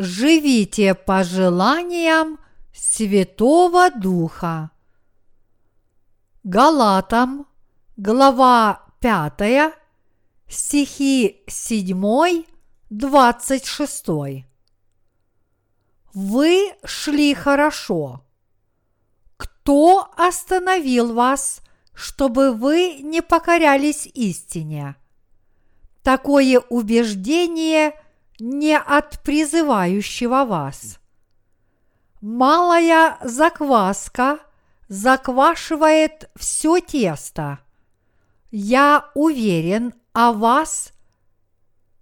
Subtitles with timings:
[0.00, 2.38] живите по желаниям
[2.74, 4.70] Святого Духа.
[6.42, 7.46] Галатам,
[7.98, 9.74] глава 5,
[10.48, 12.44] стихи 7,
[12.88, 14.06] 26.
[16.14, 18.24] Вы шли хорошо.
[19.36, 21.60] Кто остановил вас,
[21.92, 24.96] чтобы вы не покорялись истине?
[26.02, 27.99] Такое убеждение
[28.40, 30.98] не от призывающего вас.
[32.20, 34.38] Малая закваска
[34.88, 37.60] заквашивает все тесто.
[38.50, 40.92] Я уверен о вас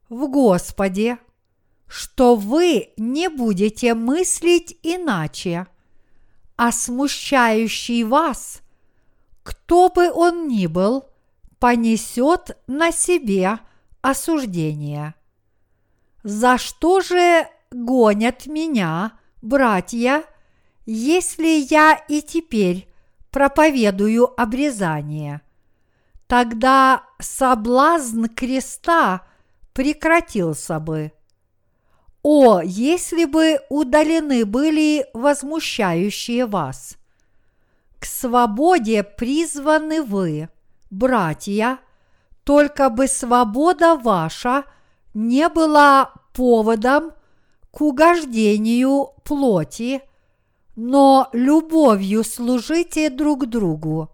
[0.09, 1.19] в Господе,
[1.87, 5.67] что вы не будете мыслить иначе,
[6.57, 8.63] а смущающий вас,
[9.43, 11.05] кто бы он ни был,
[11.59, 13.59] понесет на себе
[14.01, 15.15] осуждение.
[16.29, 20.25] За что же гонят меня, братья,
[20.85, 22.87] если я и теперь
[23.31, 25.41] проповедую обрезание?
[26.27, 29.23] Тогда соблазн креста
[29.73, 31.13] прекратился бы.
[32.23, 36.99] О, если бы удалены были возмущающие вас!
[37.99, 40.51] К свободе призваны вы,
[40.91, 41.79] братья,
[42.45, 44.65] только бы свобода ваша
[45.15, 47.15] не была поводом
[47.73, 50.03] к угождению плоти,
[50.77, 54.09] но любовью служите друг другу.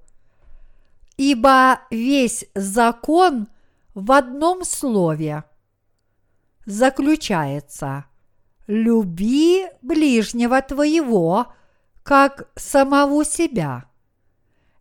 [1.19, 3.48] Ибо весь закон
[3.94, 5.44] в одном слове
[6.64, 8.06] заключается
[8.66, 11.48] «Люби ближнего твоего,
[12.04, 13.84] как самого себя».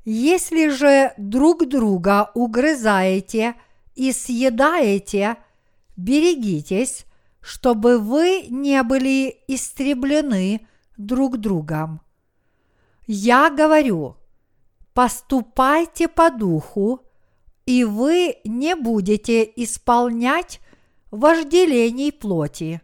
[0.06, 3.56] Если же друг друга угрызаете
[3.96, 5.36] и съедаете,
[5.98, 7.06] берегитесь,
[7.44, 10.66] чтобы вы не были истреблены
[10.96, 12.02] друг другом.
[13.06, 14.16] Я говорю,
[14.94, 17.02] поступайте по духу,
[17.66, 20.62] и вы не будете исполнять
[21.12, 22.82] вожделений плоти,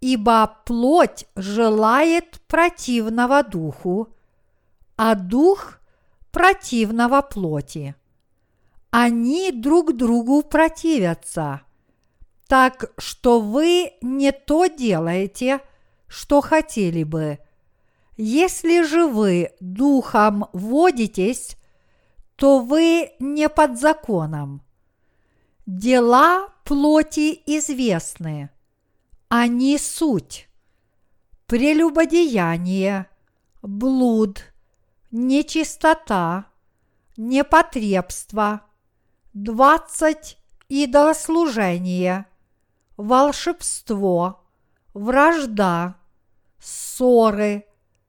[0.00, 4.08] ибо плоть желает противного духу,
[4.96, 5.78] а дух
[6.32, 7.94] противного плоти.
[8.90, 11.62] Они друг другу противятся,
[12.48, 15.60] так что вы не то делаете,
[16.08, 17.38] что хотели бы.
[18.16, 21.56] Если же вы духом водитесь,
[22.36, 24.62] то вы не под законом.
[25.66, 28.48] Дела плоти известны.
[29.28, 30.48] Они суть.
[31.46, 33.08] Прелюбодеяние,
[33.60, 34.42] блуд,
[35.10, 36.46] нечистота,
[37.18, 38.62] непотребство,
[39.34, 40.38] двадцать
[40.68, 42.26] идолослужение,
[42.98, 44.44] волшебство,
[44.92, 45.94] вражда,
[46.58, 47.64] ссоры,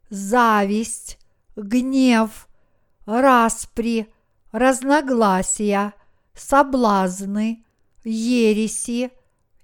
[0.09, 1.19] зависть,
[1.55, 2.49] гнев,
[3.05, 4.13] распри,
[4.51, 5.93] разногласия,
[6.33, 7.63] соблазны,
[8.03, 9.11] ереси,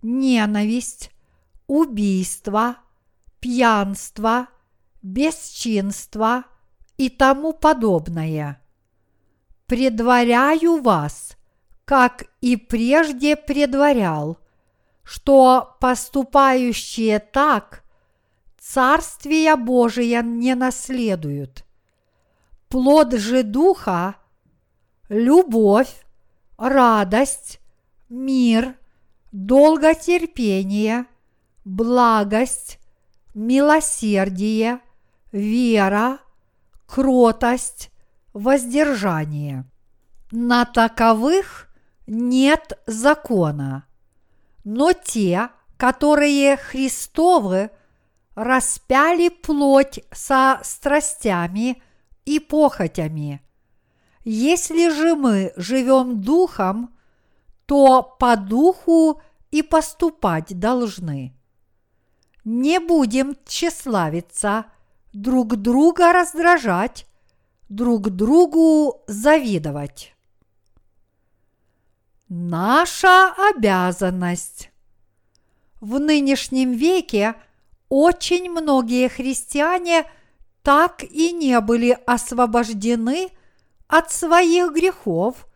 [0.02, 1.12] ненависть,
[1.68, 2.78] убийство,
[3.40, 4.48] пьянство,
[5.02, 6.46] бесчинство
[6.98, 8.62] и тому подобное.
[9.66, 11.36] Предваряю вас,
[11.86, 14.38] как и прежде предварял,
[15.06, 17.84] что поступающие так
[18.60, 21.64] Царствия Божия не наследуют.
[22.68, 24.16] Плод же Духа–
[25.10, 26.04] любовь,
[26.58, 27.60] радость,
[28.10, 28.76] мир,
[29.32, 31.06] долготерпение,
[31.64, 32.80] благость,
[33.36, 34.80] милосердие,
[35.32, 36.18] вера,
[36.88, 37.92] кротость,
[38.34, 39.66] воздержание.
[40.32, 41.70] На таковых
[42.08, 43.86] нет закона,
[44.66, 47.70] но те, которые Христовы,
[48.34, 51.82] распяли плоть со страстями
[52.26, 53.42] и похотями.
[54.26, 56.94] Если же мы живем духом,
[57.66, 59.22] то по духу
[59.52, 61.34] и поступать должны.
[62.44, 64.66] Не будем тщеславиться,
[65.14, 67.08] друг друга раздражать,
[67.70, 70.15] друг другу завидовать.
[72.28, 74.72] Наша обязанность.
[75.80, 77.36] В нынешнем веке
[77.88, 80.06] очень многие христиане
[80.64, 83.30] так и не были освобождены
[83.88, 85.48] от своих грехов,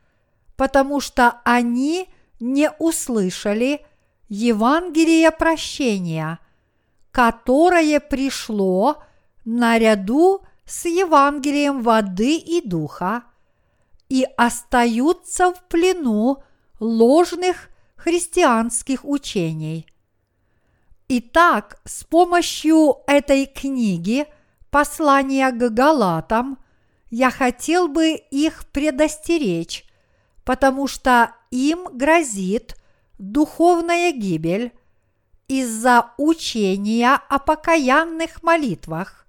[0.55, 2.07] потому что они
[2.39, 3.83] не услышали
[4.27, 6.37] Евангелие прощения,
[7.11, 9.01] которое пришло
[9.43, 13.23] наряду с Евангелием воды и духа
[14.07, 16.43] и остаются в плену
[16.79, 19.87] ложных христианских учений.
[21.07, 24.27] Итак, с помощью этой книги
[24.69, 26.59] послания к Галатам
[27.09, 29.85] я хотел бы их предостеречь,
[30.45, 32.75] потому что им грозит
[33.17, 34.71] духовная гибель
[35.47, 39.25] из-за учения о покаянных молитвах,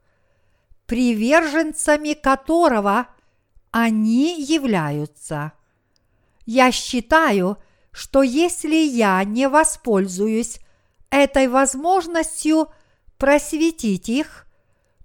[0.87, 3.06] приверженцами которого
[3.70, 5.52] они являются.
[6.52, 7.58] Я считаю,
[7.93, 10.58] что если я не воспользуюсь
[11.08, 12.73] этой возможностью
[13.19, 14.49] просветить их,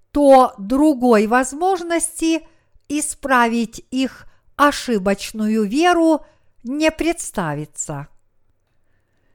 [0.09, 2.47] то другой возможности
[2.89, 4.25] исправить их
[4.56, 6.25] ошибочную веру
[6.63, 8.07] не представится.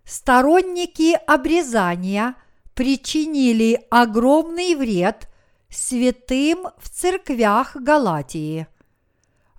[0.05, 2.35] Сторонники обрезания
[2.75, 5.29] причинили огромный вред
[5.69, 8.67] святым в церквях Галатии.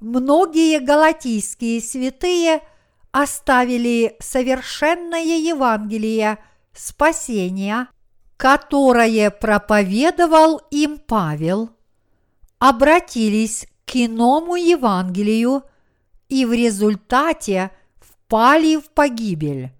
[0.01, 2.62] Многие галатийские святые
[3.12, 6.38] оставили совершенное Евангелие–
[6.74, 7.88] спасения,
[8.38, 11.69] которое проповедовал им Павел,
[12.59, 15.63] обратились к иному Евангелию
[16.30, 19.71] и в результате впали в погибель.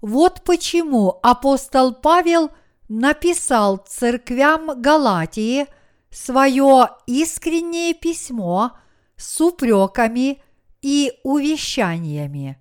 [0.00, 2.50] Вот почему апостол Павел
[2.88, 5.66] написал церквям Галатии
[6.10, 8.72] свое искреннее письмо
[9.16, 10.42] с упреками
[10.82, 12.58] и увещаниями.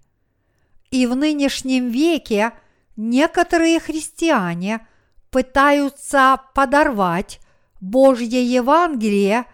[0.92, 2.54] И в нынешнем веке
[2.96, 4.88] некоторые христиане
[5.32, 7.40] пытаются подорвать
[7.82, 9.46] Божье Евангелие,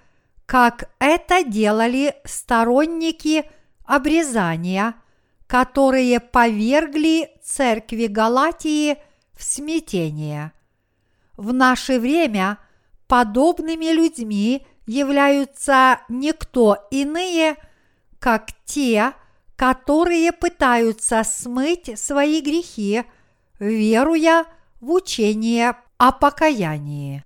[0.45, 3.49] как это делали сторонники
[3.85, 4.95] обрезания,
[5.47, 8.97] которые повергли церкви Галатии
[9.33, 10.51] в смятение.
[11.37, 12.59] В наше время
[13.07, 17.55] подобными людьми являются никто иные,
[18.19, 19.13] как те,
[19.55, 23.03] которые пытаются смыть свои грехи–
[23.59, 24.45] веруя
[24.79, 27.23] в учение о покаянии.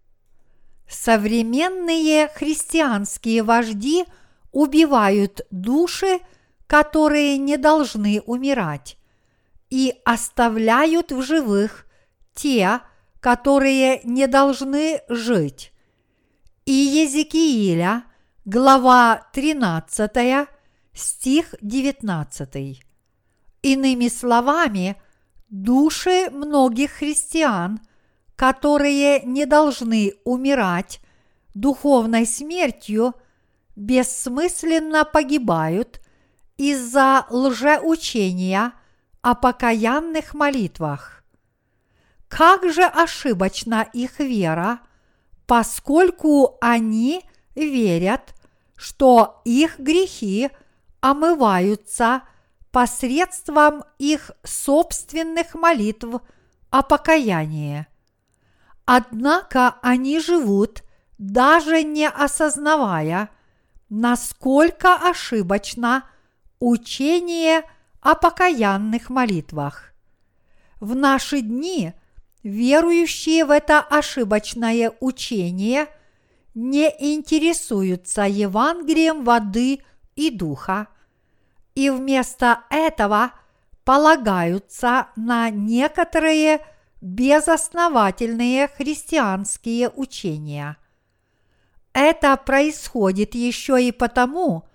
[0.90, 4.06] Современные христианские вожди
[4.52, 6.20] убивают души,
[6.68, 8.98] которые не должны умирать,
[9.70, 11.86] и оставляют в живых
[12.36, 12.82] те,
[13.20, 15.73] которые не должны жить.
[16.66, 18.06] И Езекииля,
[18.46, 20.48] глава 13,
[20.94, 22.82] стих 19.
[23.62, 24.96] Иными словами,
[25.50, 27.82] Души многих христиан,
[28.38, 31.02] которые не должны умирать
[31.54, 33.14] духовной смертью,
[33.76, 36.00] бессмысленно погибают
[36.56, 38.72] из-за лжеучения
[39.22, 41.26] о покаянных молитвах.
[42.30, 44.80] Как же ошибочна их вера,
[45.46, 47.24] поскольку они
[47.56, 48.34] верят,
[48.76, 50.50] что их грехи
[51.02, 52.24] омываются
[52.72, 56.22] посредством их собственных молитв
[56.70, 57.86] о покаянии.
[58.86, 60.84] Однако они живут,
[61.18, 63.30] даже не осознавая,
[63.90, 66.04] насколько ошибочно
[66.60, 67.64] учение
[68.02, 69.94] о покаянных молитвах.
[70.80, 71.94] В наши дни
[72.44, 75.88] верующие в это ошибочное учение
[76.54, 79.82] не интересуются Евангелием воды
[80.16, 80.88] и духа,
[81.74, 83.32] и вместо этого
[83.84, 86.66] полагаются на некоторые
[87.02, 90.78] безосновательные христианские учения.
[91.94, 94.68] Это происходит еще и потому,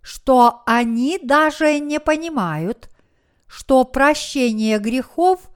[0.00, 2.88] что они даже не понимают,
[3.46, 5.51] что прощение грехов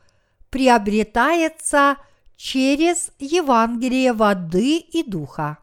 [0.51, 1.97] приобретается
[2.37, 5.59] через Евангелие воды и духа.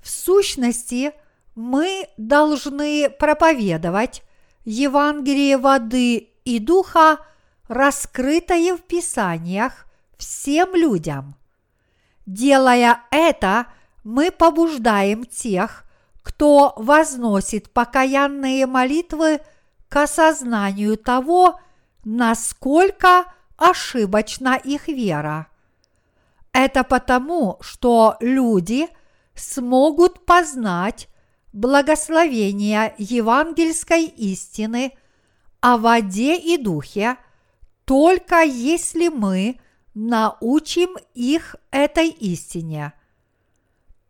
[0.00, 1.12] В сущности,
[1.54, 4.22] мы должны проповедовать
[4.64, 7.18] Евангелие воды и духа,
[7.68, 11.36] раскрытое в Писаниях всем людям.
[12.26, 13.66] Делая это,
[14.04, 15.84] мы побуждаем тех,
[16.22, 19.40] кто возносит покаянные молитвы
[19.88, 21.60] к осознанию того,
[22.04, 23.24] насколько
[23.60, 25.46] ошибочна их вера.
[26.52, 28.88] Это потому, что люди
[29.34, 31.08] смогут познать
[31.52, 34.92] благословения евангельской истины
[35.60, 37.16] о воде и духе,
[37.84, 39.60] только если мы
[39.94, 42.94] научим их этой истине.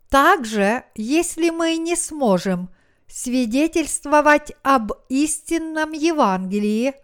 [0.09, 2.71] Также, если мы не сможем
[3.09, 6.95] свидетельствовать об истинном Евангелии,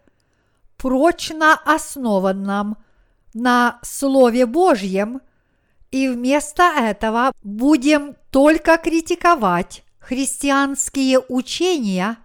[0.76, 2.76] прочно основанном
[3.34, 5.20] на Слове Божьем,
[5.90, 12.18] и вместо этого будем только критиковать христианские учения,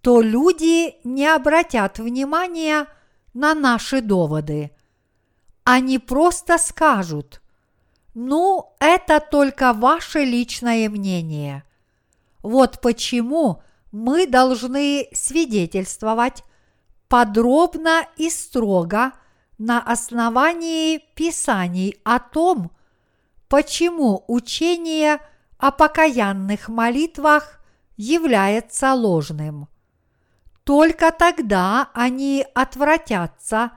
[0.00, 2.86] то люди не обратят внимания
[3.32, 4.70] на наши доводы.
[5.64, 7.40] они просто скажут,
[8.14, 11.64] ну, это только ваше личное мнение.
[12.42, 16.44] Вот почему мы должны свидетельствовать
[17.14, 19.12] подробно и строго
[19.56, 22.72] на основании Писаний о том,
[23.46, 25.20] почему учение
[25.56, 27.60] о покаянных молитвах
[27.96, 29.68] является ложным.
[30.64, 33.70] Только тогда они отвратятся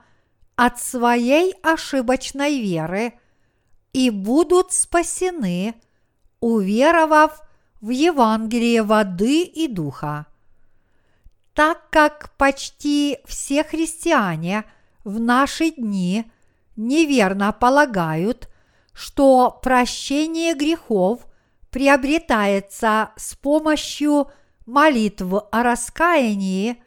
[0.56, 3.20] от своей ошибочной веры
[3.92, 5.76] и будут спасены,
[6.40, 7.40] уверовав
[7.80, 10.26] в Евангелие воды и духа.
[11.58, 14.62] Так как почти все христиане
[15.02, 16.30] в наши дни
[16.76, 18.48] неверно полагают,
[18.92, 21.26] что прощение грехов
[21.72, 24.30] приобретается с помощью
[24.66, 26.80] молитв о раскаянии,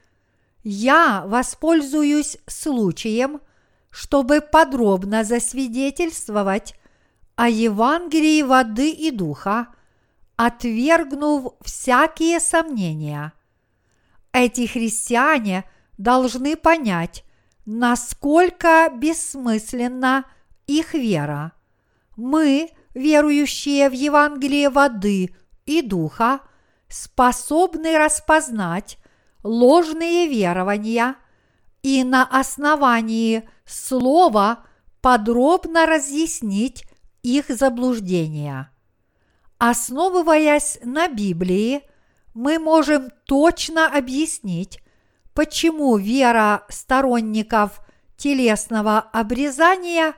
[0.63, 3.41] я воспользуюсь случаем,
[3.89, 6.75] чтобы подробно засвидетельствовать
[7.35, 9.67] о Евангелии воды и духа,
[10.37, 13.33] отвергнув всякие сомнения.
[14.33, 15.65] Эти христиане
[15.97, 17.25] должны понять,
[17.65, 20.25] насколько бессмысленна
[20.67, 21.53] их вера.
[22.15, 25.35] Мы, верующие в Евангелие воды
[25.65, 26.41] и духа,
[26.87, 28.97] способны распознать
[29.43, 31.15] ложные верования
[31.83, 34.65] и на основании слова
[35.01, 36.85] подробно разъяснить
[37.23, 38.71] их заблуждения.
[39.57, 41.83] Основываясь на Библии,
[42.33, 44.81] мы можем точно объяснить,
[45.33, 47.79] почему вера сторонников
[48.17, 50.13] телесного обрезания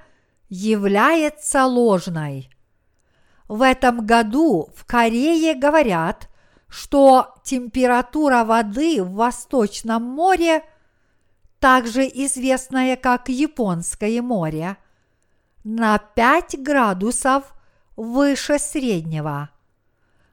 [0.50, 2.50] является ложной.
[3.48, 6.29] В этом году в Корее говорят,
[6.67, 10.63] что температура воды в Восточном море,
[11.60, 14.77] также известная как Японское море,
[15.63, 17.53] на 5 градусов
[17.96, 19.50] выше среднего.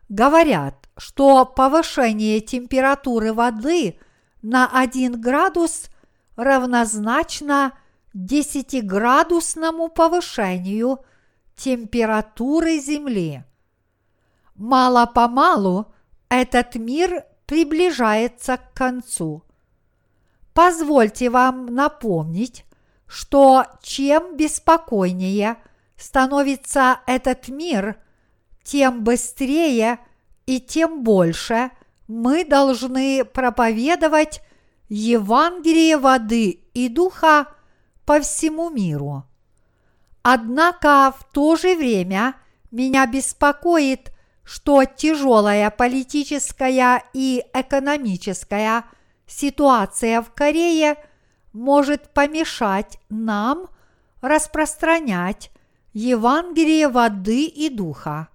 [0.08, 3.98] Говорят, что повышение температуры воды
[4.42, 5.88] на 1 градус
[6.36, 7.72] равнозначно
[8.14, 10.98] 10-градусному повышению
[11.56, 13.44] температуры Земли.
[14.54, 15.90] Мало-помалу
[16.28, 19.42] этот мир приближается к концу.
[20.52, 22.66] Позвольте вам напомнить,
[23.06, 25.56] что чем беспокойнее
[25.96, 27.96] становится этот мир,
[28.62, 29.98] тем быстрее
[30.50, 31.70] и тем больше
[32.08, 34.42] мы должны проповедовать
[34.88, 37.46] Евангелие воды и духа
[38.04, 39.22] по всему миру.
[40.22, 42.34] Однако в то же время
[42.72, 44.10] меня беспокоит
[44.42, 48.84] что тяжелая политическая и экономическая
[49.28, 50.96] ситуация в Корее
[51.52, 53.68] может помешать нам
[54.20, 55.52] распространять
[55.92, 58.26] Евангелие воды и духа.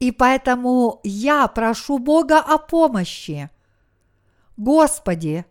[0.00, 3.50] И поэтому я прошу Бога о помощи.
[4.56, 5.44] Господи,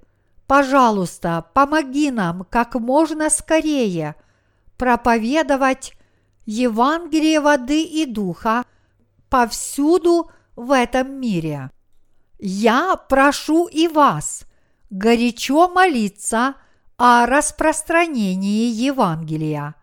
[0.48, 4.15] пожалуйста, помоги нам как можно скорее
[4.77, 5.94] проповедовать
[6.46, 8.65] Евангелие воды и духа–
[9.29, 11.72] повсюду в этом мире.
[12.39, 14.44] Я прошу и вас
[14.89, 16.56] горячо молиться
[16.98, 19.75] о распространении Евангелия.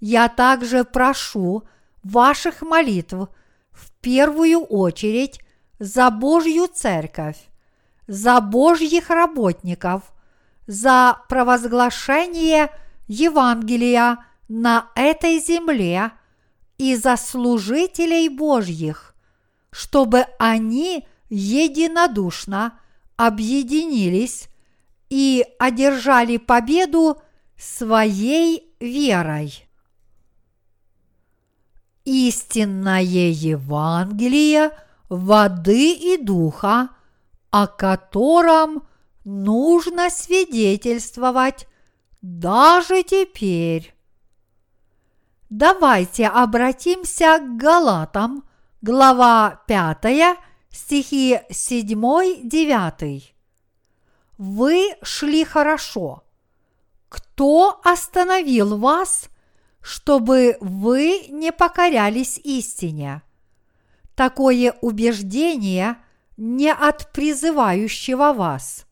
[0.00, 1.64] Я также прошу
[2.02, 3.28] ваших молитв
[3.72, 5.40] в первую очередь
[5.78, 7.38] за Божью Церковь,
[8.06, 10.12] за Божьих работников,
[10.66, 12.70] за провозглашение
[13.08, 16.12] Евангелия на этой земле–
[16.82, 19.14] и за служителей Божьих,
[19.70, 22.76] чтобы они единодушно
[23.16, 24.48] объединились
[25.08, 27.22] и одержали победу
[27.56, 29.68] своей верой.
[32.04, 34.72] Истинное Евангелие
[35.08, 36.88] воды и духа,
[37.50, 38.82] о котором
[39.24, 41.68] нужно свидетельствовать
[42.22, 43.94] даже теперь.
[45.50, 48.44] Давайте обратимся к Галатам,
[48.80, 50.38] глава 5,
[50.70, 53.22] стихи 7-9.
[54.38, 56.24] Вы шли хорошо.
[57.08, 59.28] Кто остановил вас,
[59.82, 63.22] чтобы вы не покорялись истине?
[64.14, 65.96] Такое убеждение
[66.36, 68.86] не от призывающего вас.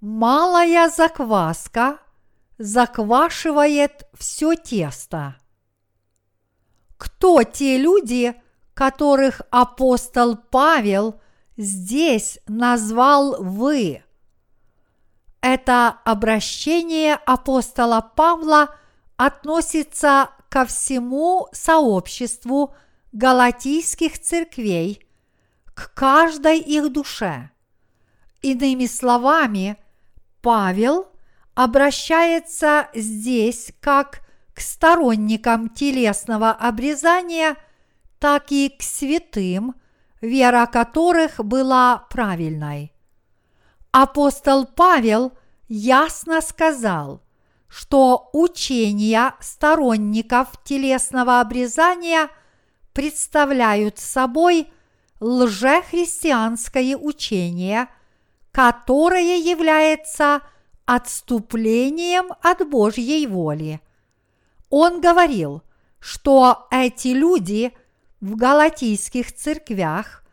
[0.00, 1.98] Малая закваска–
[2.60, 5.36] заквашивает все тесто.
[6.98, 8.34] Кто те люди,
[8.74, 11.18] которых апостол Павел
[11.56, 14.04] здесь назвал «вы»?
[15.40, 18.76] Это обращение апостола Павла
[19.20, 22.74] относится ко всему сообществу
[23.12, 25.06] галатийских церквей,
[25.74, 27.50] к каждой их душе.
[28.40, 29.76] Иными словами,
[30.40, 31.06] Павел
[31.54, 34.22] обращается здесь как
[34.54, 37.56] к сторонникам телесного обрезания,
[38.20, 39.74] так и к святым,
[40.22, 42.94] вера которых была правильной.
[43.90, 45.34] Апостол Павел
[45.68, 47.20] ясно сказал,
[47.70, 52.28] что учения сторонников телесного обрезания
[52.92, 54.66] представляют собой
[55.20, 57.86] лжехристианское учение,
[58.50, 60.40] которое является
[60.84, 63.80] отступлением от Божьей воли.
[64.68, 65.62] Он говорил,
[66.00, 67.72] что эти люди
[68.20, 70.24] в галатийских церквях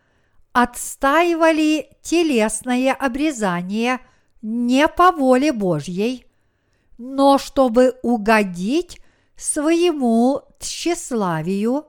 [0.53, 3.99] отстаивали телесное обрезание
[4.41, 6.26] не по воле Божьей,
[6.97, 8.99] но чтобы угодить
[9.35, 11.85] своему тщеславию.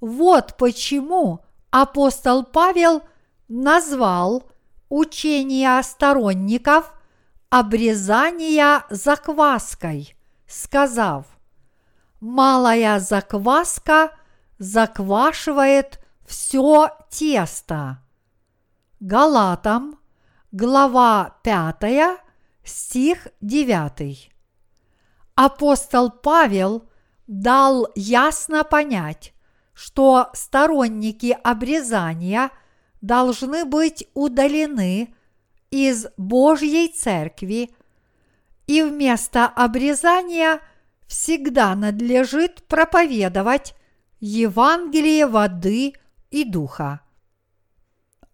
[0.00, 1.40] Вот почему
[1.70, 3.02] апостол Павел
[3.48, 4.44] назвал
[4.88, 6.94] учение сторонников
[7.50, 10.16] обрезания закваской,
[10.46, 11.26] сказав,
[12.20, 14.12] «Малая закваска
[14.58, 17.98] заквашивает все тесто».
[19.00, 19.98] Галатам,
[20.52, 22.20] глава 5,
[22.64, 24.30] стих 9.
[25.34, 26.88] Апостол Павел
[27.26, 29.32] дал ясно понять,
[29.72, 32.50] что сторонники обрезания
[33.00, 35.14] должны быть удалены
[35.70, 37.70] из Божьей Церкви,
[38.66, 40.60] и вместо обрезания
[41.06, 43.74] всегда надлежит проповедовать
[44.20, 45.94] Евангелие воды
[46.30, 47.00] и духа.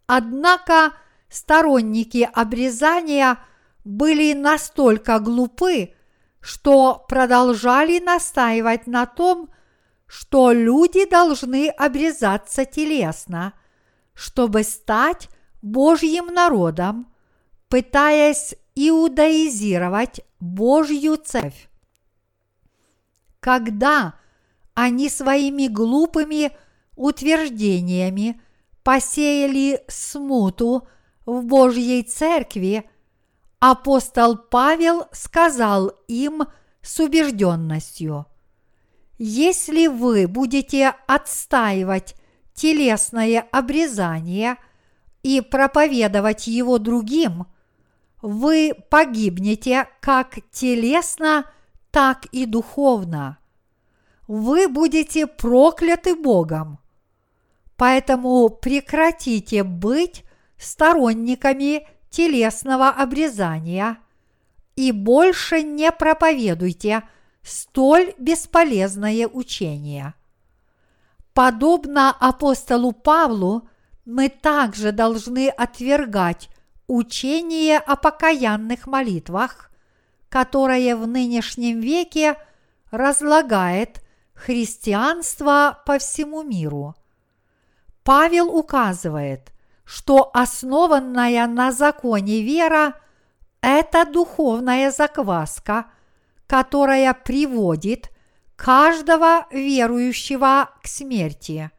[0.06, 0.92] Однако
[1.28, 3.38] сторонники обрезания
[3.86, 5.94] были настолько глупы,
[6.40, 9.48] что продолжали настаивать на том,
[10.06, 13.52] что люди должны обрезаться телесно,
[14.12, 15.28] чтобы стать
[15.62, 17.14] Божьим народом,
[17.68, 21.68] пытаясь иудаизировать Божью церковь.
[23.38, 24.14] Когда
[24.74, 26.50] они своими глупыми
[26.96, 28.40] утверждениями
[28.82, 30.88] посеяли смуту
[31.24, 32.90] в Божьей церкви,
[33.60, 36.44] апостол Павел сказал им
[36.82, 38.26] с убежденностью,
[39.18, 42.16] если вы будете отстаивать
[42.54, 44.56] телесное обрезание
[45.22, 47.46] и проповедовать его другим,
[48.20, 51.46] вы погибнете как телесно,
[51.90, 53.38] так и духовно.
[54.28, 56.78] Вы будете прокляты Богом.
[57.76, 60.24] Поэтому прекратите быть
[60.58, 63.98] сторонниками телесного обрезания
[64.74, 67.02] и больше не проповедуйте
[67.42, 70.14] столь бесполезное учение.
[71.32, 73.68] Подобно апостолу Павлу,
[74.04, 76.48] мы также должны отвергать
[76.86, 79.70] учение о покаянных молитвах,
[80.28, 82.36] которое в нынешнем веке
[82.90, 84.02] разлагает
[84.34, 86.94] христианство по всему миру.
[88.02, 89.52] Павел указывает,
[89.86, 92.94] что основанная на законе вера–
[93.62, 95.86] это духовная закваска,
[96.48, 98.10] которая приводит
[98.56, 101.70] каждого верующего к смерти.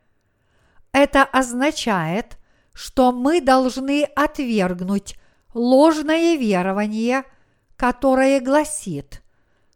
[0.94, 2.38] Это означает,
[2.74, 5.16] что мы должны отвергнуть
[5.54, 7.26] ложное верование,
[7.76, 9.22] которое гласит,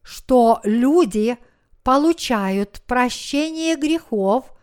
[0.03, 1.37] что люди
[1.83, 4.53] получают прощение грехов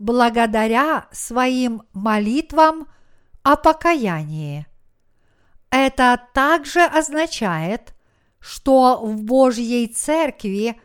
[0.00, 2.88] благодаря своим молитвам–
[3.42, 4.66] о покаянии.
[5.70, 7.94] Это также означает,
[8.38, 10.80] что в Божьей Церкви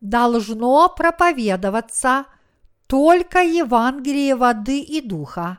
[0.00, 2.24] должно проповедоваться
[2.86, 5.58] только Евангелие воды и духа,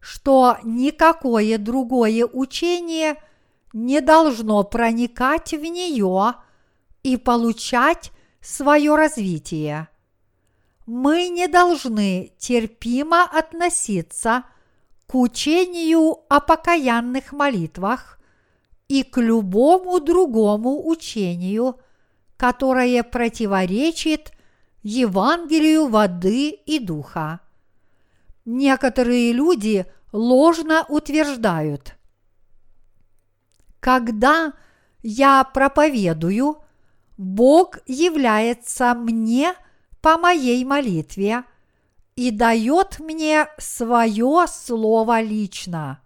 [0.00, 3.16] что никакое другое учение
[3.72, 6.34] не должно проникать в нее
[7.02, 9.88] и получать свое развитие.
[10.86, 14.59] Мы не должны терпимо относиться к
[15.10, 18.20] к учению о покаянных молитвах
[18.86, 21.80] и к любому другому учению,
[22.36, 24.30] которое противоречит
[24.84, 27.40] Евангелию воды и духа.
[28.44, 31.96] Некоторые люди ложно утверждают,
[33.80, 34.52] когда
[35.02, 36.58] я проповедую,
[37.18, 39.54] Бог является мне
[40.00, 41.42] по моей молитве–
[42.20, 46.02] и дает мне свое слово лично.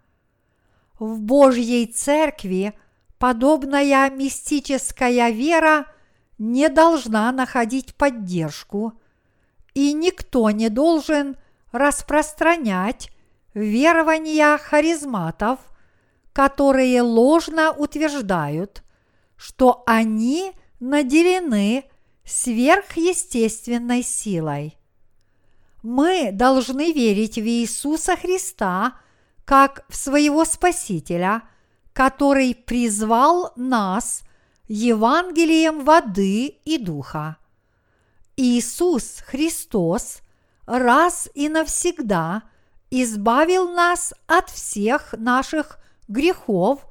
[0.96, 2.72] В Божьей Церкви
[3.18, 5.86] подобная мистическая вера
[6.38, 8.92] не должна находить поддержку,
[9.74, 11.36] и никто не должен
[11.72, 13.10] распространять
[13.52, 15.58] верования харизматов,
[16.32, 18.84] которые ложно утверждают,
[19.34, 21.90] что они наделены
[22.24, 24.78] сверхъестественной силой.
[25.84, 28.96] Мы должны верить в Иисуса Христа
[29.44, 31.42] как в своего Спасителя,
[31.92, 34.22] который призвал нас
[34.66, 37.36] Евангелием воды и духа.
[38.34, 40.20] Иисус Христос
[40.64, 42.44] раз и навсегда
[42.90, 46.86] избавил нас от всех наших грехов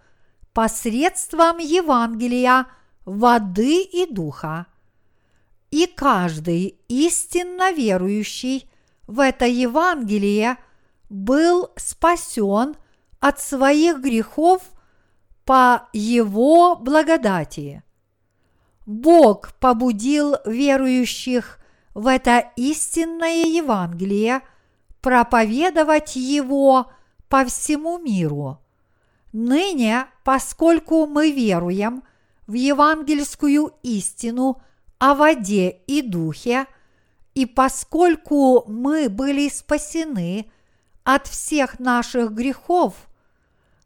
[0.53, 2.67] посредством Евангелия
[3.06, 4.67] воды и духа.
[5.71, 8.69] И каждый истинно верующий
[9.07, 10.57] в это Евангелие
[11.09, 12.75] был спасен
[13.19, 14.61] от своих грехов
[15.45, 17.83] по Его благодати.
[18.85, 21.59] Бог побудил верующих
[21.93, 24.41] в это истинное Евангелие
[25.01, 26.91] проповедовать его
[27.29, 28.59] по всему миру.
[29.31, 32.03] Ныне, поскольку мы веруем
[32.47, 34.61] в евангельскую истину
[34.99, 36.67] о воде и духе,
[37.35, 40.51] и поскольку мы были спасены
[41.03, 42.95] от всех наших грехов,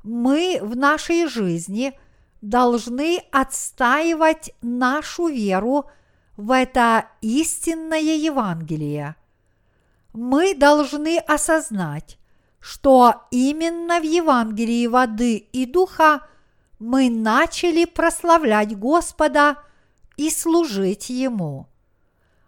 [0.04, 1.98] мы в нашей жизни
[2.42, 5.90] должны отстаивать нашу веру
[6.36, 9.16] в это истинное Евангелие.
[10.14, 12.18] Мы должны осознать,
[12.60, 16.28] что именно в Евангелии воды и духа
[16.80, 19.58] мы начали прославлять Господа
[20.16, 21.68] и служить Ему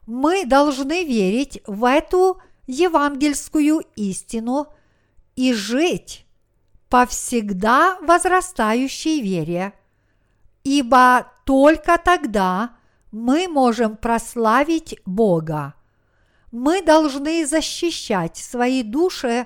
[0.10, 4.68] мы должны верить в эту евангельскую истину
[5.36, 6.26] и жить
[6.90, 9.72] по всегда возрастающей вере,
[10.64, 12.72] ибо только тогда
[13.12, 15.76] мы можем прославить Бога.
[16.52, 19.46] Мы должны защищать свои души,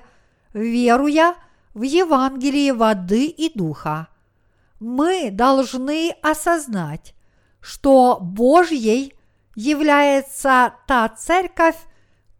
[0.54, 1.34] веруя
[1.74, 4.08] в Евангелие воды и духа.
[4.80, 7.14] Мы должны осознать,
[7.60, 9.13] что Божьей
[9.54, 11.76] является та церковь,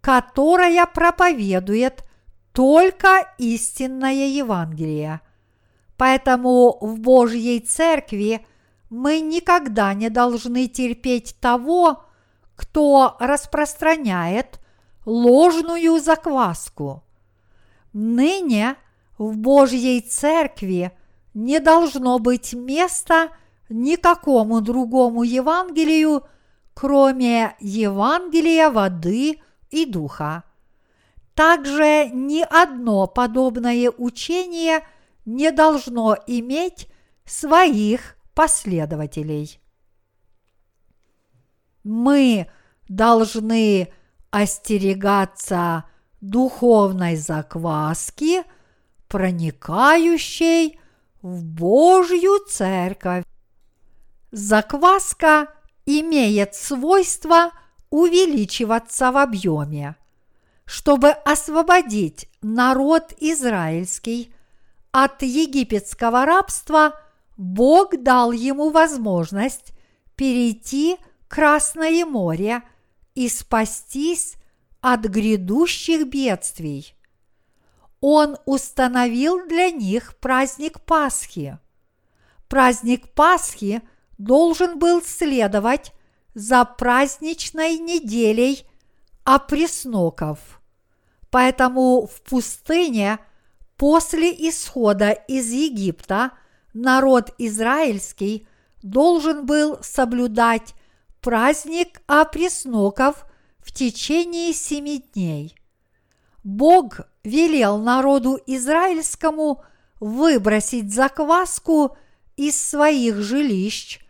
[0.00, 2.05] которая проповедует
[2.53, 5.20] только истинное Евангелие.
[5.96, 8.46] Поэтому в Божьей церкви
[8.90, 12.05] мы никогда не должны терпеть того,
[12.57, 14.61] кто распространяет
[15.05, 17.03] ложную закваску.
[17.92, 18.77] Ныне
[19.18, 20.92] в Божьей церкви
[21.33, 23.31] не должно быть места
[23.68, 26.24] никакому другому Евангелию,
[26.75, 30.45] кроме Евангелия воды и духа.
[31.35, 34.87] Также ни одно подобное учение
[35.25, 36.89] не должно иметь
[37.25, 39.61] своих последователей.
[41.83, 42.49] Мы
[42.89, 43.93] должны
[44.31, 45.85] остерегаться
[46.21, 48.43] духовной закваски,
[49.09, 50.79] проникающей
[51.23, 53.25] в Божью церковь.
[54.31, 55.49] Закваска
[55.87, 57.53] имеет свойство
[57.90, 59.97] увеличиваться в объеме.
[60.64, 64.35] Чтобы освободить народ израильский
[64.92, 66.99] от египетского рабства,
[67.37, 69.73] Бог дал ему возможность
[70.16, 70.97] перейти
[71.29, 72.62] Красное море
[73.16, 74.37] и спастись
[74.81, 76.94] от грядущих бедствий.
[78.01, 81.59] Он установил для них праздник Пасхи.
[82.49, 83.83] Праздник Пасхи–
[84.18, 85.92] должен был следовать
[86.35, 88.66] за праздничной неделей
[89.24, 90.61] опресноков.
[91.31, 93.18] Поэтому в пустыне
[93.77, 96.33] после исхода из Египта
[96.74, 98.46] народ израильский
[98.83, 100.74] должен был соблюдать
[101.20, 103.24] праздник опресноков
[103.59, 105.57] в течение семи дней.
[106.44, 109.64] Бог велел народу израильскому
[110.00, 111.96] выбросить закваску
[112.37, 114.04] из своих жилищ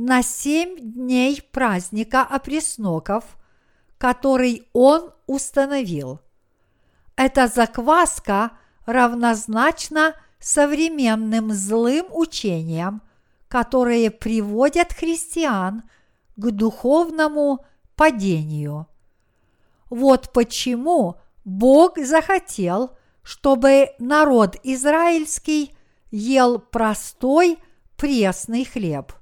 [0.00, 3.24] на семь дней праздника опресноков,
[3.98, 6.20] который он установил.
[7.16, 8.52] Эта закваска
[8.86, 13.02] равнозначна современным злым учениям,
[13.48, 15.82] которые приводят христиан
[16.36, 18.86] к духовному падению.
[19.90, 25.74] Вот почему Бог захотел, чтобы народ израильский
[26.12, 27.58] ел простой
[27.96, 29.17] пресный хлеб.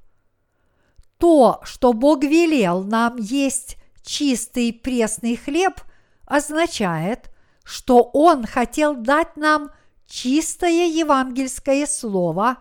[1.18, 5.80] То, что Бог велел нам есть чистый пресный хлеб,
[6.26, 7.30] означает,
[7.64, 9.70] что Он хотел дать нам
[10.06, 12.58] чистое евангельское слово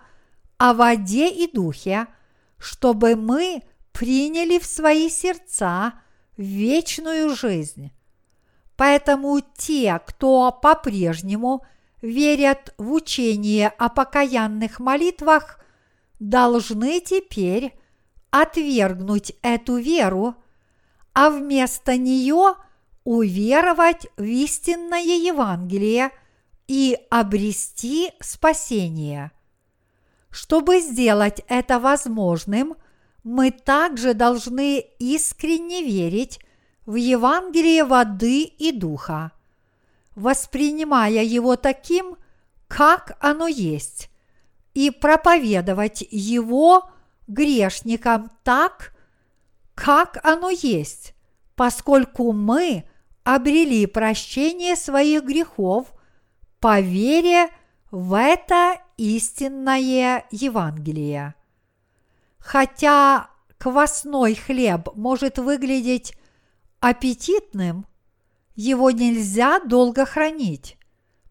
[0.58, 2.08] о воде и духе,
[2.58, 5.94] чтобы мы приняли в свои сердца
[6.38, 7.92] вечную жизнь.
[8.78, 11.66] Поэтому те, кто по-прежнему
[12.02, 15.60] верят в учение о покаянных молитвах,
[16.20, 17.74] должны теперь
[18.42, 20.36] отвергнуть эту веру,
[21.14, 22.56] а вместо нее
[23.06, 26.12] уверовать в истинное Евангелие
[26.68, 29.32] и обрести спасение.
[30.32, 32.76] Чтобы сделать это возможным,
[33.24, 36.42] мы также должны искренне верить
[36.86, 39.32] в Евангелие воды и духа,
[40.14, 42.18] воспринимая его таким,
[42.68, 44.10] как оно есть,
[44.74, 46.90] и проповедовать его
[47.28, 48.94] грешникам так,
[49.74, 51.14] как оно есть,
[51.56, 52.86] поскольку мы
[53.24, 55.94] обрели прощение своих грехов
[56.60, 57.50] по вере
[57.92, 61.36] в это истинное Евангелие.
[62.38, 66.16] Хотя квасной хлеб может выглядеть
[66.80, 67.86] аппетитным,
[68.56, 70.78] его нельзя долго хранить,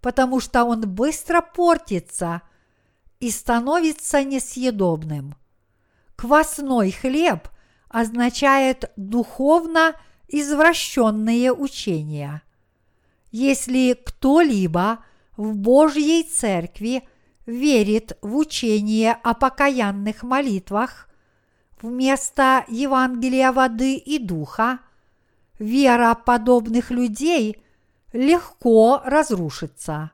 [0.00, 2.42] потому что он быстро портится
[3.20, 5.35] и становится несъедобным.
[6.16, 7.48] Квасной хлеб
[7.88, 9.94] означает духовно
[10.29, 12.42] извращенные учения.
[13.31, 15.05] Если кто-либо
[15.37, 17.07] в Божьей Церкви
[17.46, 21.09] верит в учение о покаянных молитвах
[21.81, 24.79] вместо Евангелия воды и духа,
[25.59, 27.62] вера подобных людей
[28.12, 30.12] легко разрушится.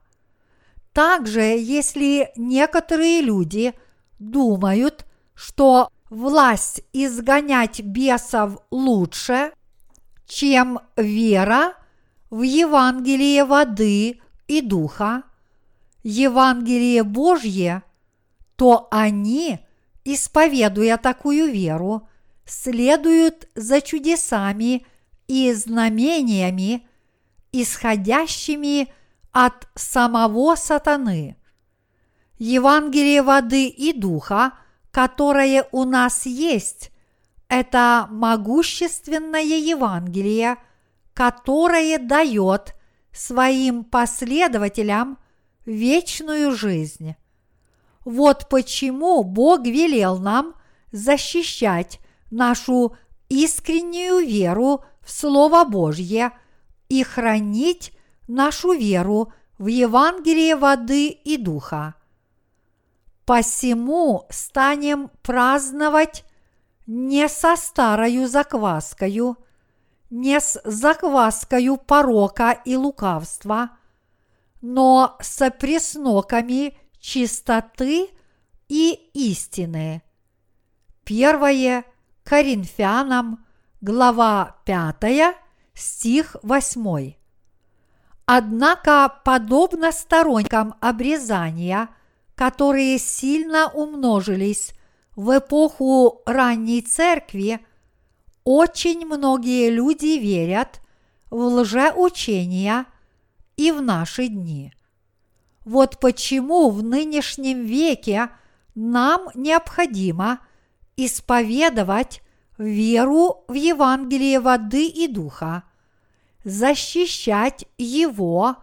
[0.93, 3.75] Также, если некоторые люди
[4.19, 5.07] думают,
[5.41, 9.53] что власть изгонять бесов лучше,
[10.27, 11.73] чем вера
[12.29, 15.23] в Евангелие воды и духа,
[16.03, 17.83] Евангелие Божье,
[18.57, 19.61] то они,
[20.05, 22.07] исповедуя такую веру,
[22.45, 24.85] следуют за чудесами
[25.27, 26.87] и знамениями,
[27.51, 28.93] исходящими
[29.33, 31.39] от самого сатаны.
[32.39, 34.53] Евангелие воды и духа,
[34.91, 36.91] которое у нас есть,
[37.49, 40.57] это могущественное Евангелие,
[41.15, 42.75] которое дает
[43.13, 45.19] своим последователям
[45.67, 47.17] вечную жизнь.
[48.05, 50.55] Вот почему Бог велел нам
[50.93, 52.01] защищать
[52.31, 52.97] нашу
[53.29, 56.33] искреннюю веру в Слово Божье
[56.89, 57.93] и хранить
[58.27, 61.95] нашу веру в Евангелие воды и духа.
[63.31, 66.25] Посему станем праздновать
[66.89, 69.37] не со старою закваскою,
[70.11, 73.71] не с закваскою порока и лукавства,
[74.61, 78.09] но с пресноками чистоты
[78.67, 80.03] и истины.
[81.05, 81.85] Первое
[82.25, 83.47] Коринфянам,
[83.81, 85.37] глава 5,
[85.75, 87.15] стих 8.
[88.27, 91.91] Однако, подобно сторонникам обрезания,
[92.41, 94.73] которые сильно умножились
[95.15, 97.61] в эпоху ранней церкви,
[98.45, 100.81] очень многие люди верят
[101.29, 102.87] в лжеучения
[103.59, 104.73] и в наши дни.
[105.67, 108.31] Вот почему в нынешнем веке
[108.75, 110.41] нам необходимо
[110.97, 112.23] исповедовать
[112.57, 115.65] веру в Евангелие воды и духа,
[116.45, 118.57] защищать его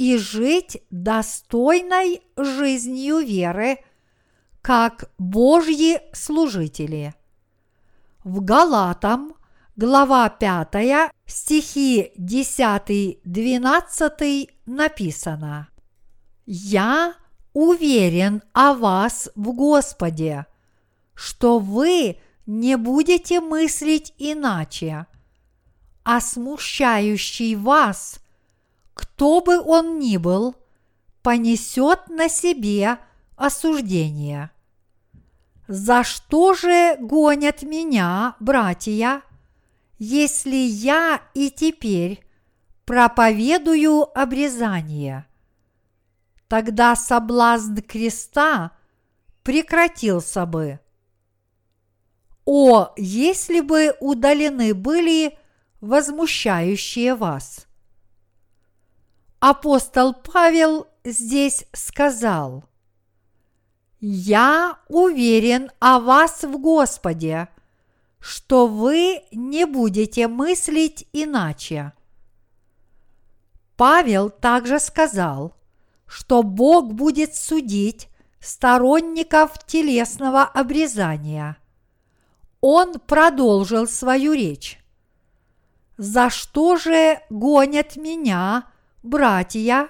[0.00, 3.84] и жить достойной жизнью веры,
[4.62, 7.14] как Божьи служители.
[8.24, 9.34] В Галатам,
[9.76, 15.68] глава 5, стихи 10-12 написано–
[16.46, 17.14] я
[17.52, 20.46] уверен о вас в Господе,
[21.14, 25.04] что вы не будете мыслить иначе,
[26.02, 28.19] а смущающий вас,
[29.00, 30.54] кто бы он ни был,
[31.22, 32.98] понесет на себе
[33.36, 34.50] осуждение.
[35.68, 39.22] За что же гонят меня, братья,
[39.98, 42.24] если я и теперь
[42.84, 45.26] проповедую обрезание?
[46.50, 48.72] тогда соблазн креста
[49.44, 50.80] прекратился бы.
[52.44, 55.38] О, если бы удалены были
[55.80, 57.68] возмущающие вас!
[59.40, 62.64] Апостол Павел здесь сказал,
[64.00, 67.48] «Я уверен о вас в Господе,
[68.20, 71.92] что вы не будете мыслить иначе».
[73.76, 75.56] Павел также сказал–
[76.10, 78.08] что Бог будет судить
[78.40, 81.56] сторонников телесного обрезания.
[82.60, 84.78] он продолжил свою речь.
[85.96, 88.64] «За что же гонят меня,
[89.02, 89.88] братья,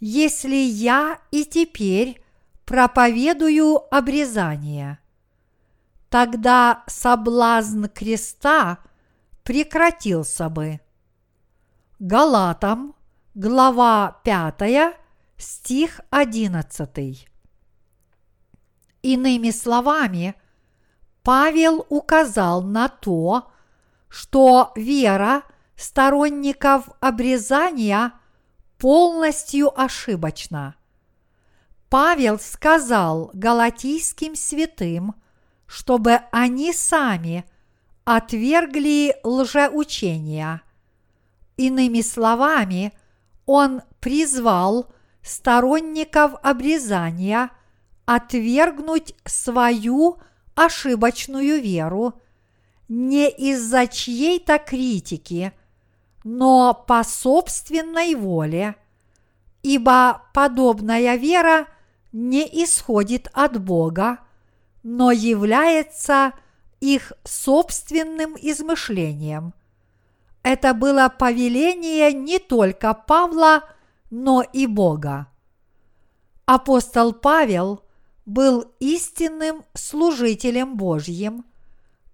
[0.00, 2.22] если я и теперь
[2.64, 4.98] проповедую обрезание?»
[6.10, 8.78] Тогда соблазн креста
[9.44, 10.80] прекратился бы.
[12.00, 12.96] Галатам,
[13.34, 14.96] глава 5,
[15.36, 17.28] стих 11.
[19.02, 20.34] Иными словами,
[21.22, 23.52] Павел указал на то,
[24.08, 25.42] что вера
[25.76, 28.14] сторонников обрезания
[28.80, 30.74] полностью ошибочна.
[31.90, 35.14] Павел сказал галатийским святым,
[35.66, 37.44] чтобы они сами
[38.04, 40.62] отвергли лжеучения.
[41.56, 42.92] Иными словами,
[43.44, 44.90] он призвал
[45.22, 47.50] сторонников обрезания
[48.06, 50.18] отвергнуть свою
[50.54, 52.14] ошибочную веру
[52.88, 55.52] не из-за чьей-то критики,
[56.24, 58.76] но по собственной воле,
[59.62, 61.66] ибо подобная вера
[62.12, 64.18] не исходит от Бога,
[64.82, 66.32] но является
[66.80, 69.54] их собственным измышлением.
[70.42, 73.64] Это было повеление не только Павла,
[74.10, 75.28] но и Бога.
[76.46, 77.82] Апостол Павел
[78.24, 81.44] был истинным служителем Божьим,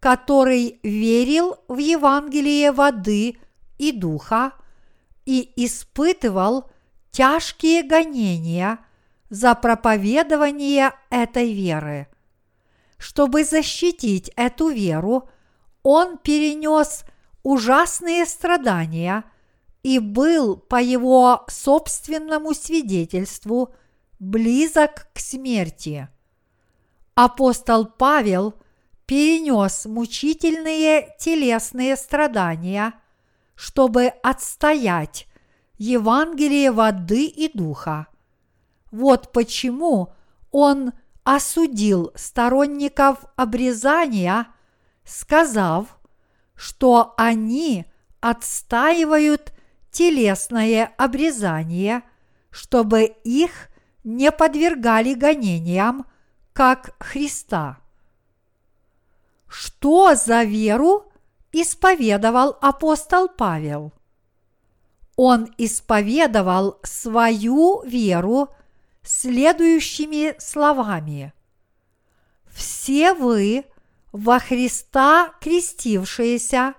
[0.01, 3.39] который верил в Евангелие воды
[3.79, 4.53] и духа
[5.25, 6.71] и испытывал
[7.11, 8.79] тяжкие гонения
[9.31, 12.09] за проповедование этой веры.
[12.99, 15.29] Чтобы защитить эту веру,
[15.83, 17.05] он перенес
[17.43, 19.25] ужасные страдания
[19.83, 23.75] и был, по его собственному свидетельству,
[24.19, 26.09] близок к смерти.
[27.15, 28.55] Апостол Павел
[29.07, 32.95] перенес мучительные телесные страдания,
[33.57, 35.27] чтобы отстоять
[35.77, 38.07] Евангелие воды и духа.
[38.93, 40.13] Вот почему
[40.53, 40.93] он–
[41.27, 44.47] осудил сторонников обрезания,
[45.05, 45.99] сказав,
[46.55, 47.87] что они
[48.21, 49.53] отстаивают
[49.91, 52.05] телесное обрезание,
[52.51, 53.71] чтобы их
[54.05, 56.07] не подвергали гонениям,
[56.53, 57.81] как Христа.
[59.49, 61.06] Что за веру
[61.63, 63.93] исповедовал апостол Павел?
[65.17, 68.51] Он исповедовал свою веру
[69.03, 71.33] следующими словами.
[72.47, 73.65] Все вы
[74.13, 76.75] во Христа крестившиеся,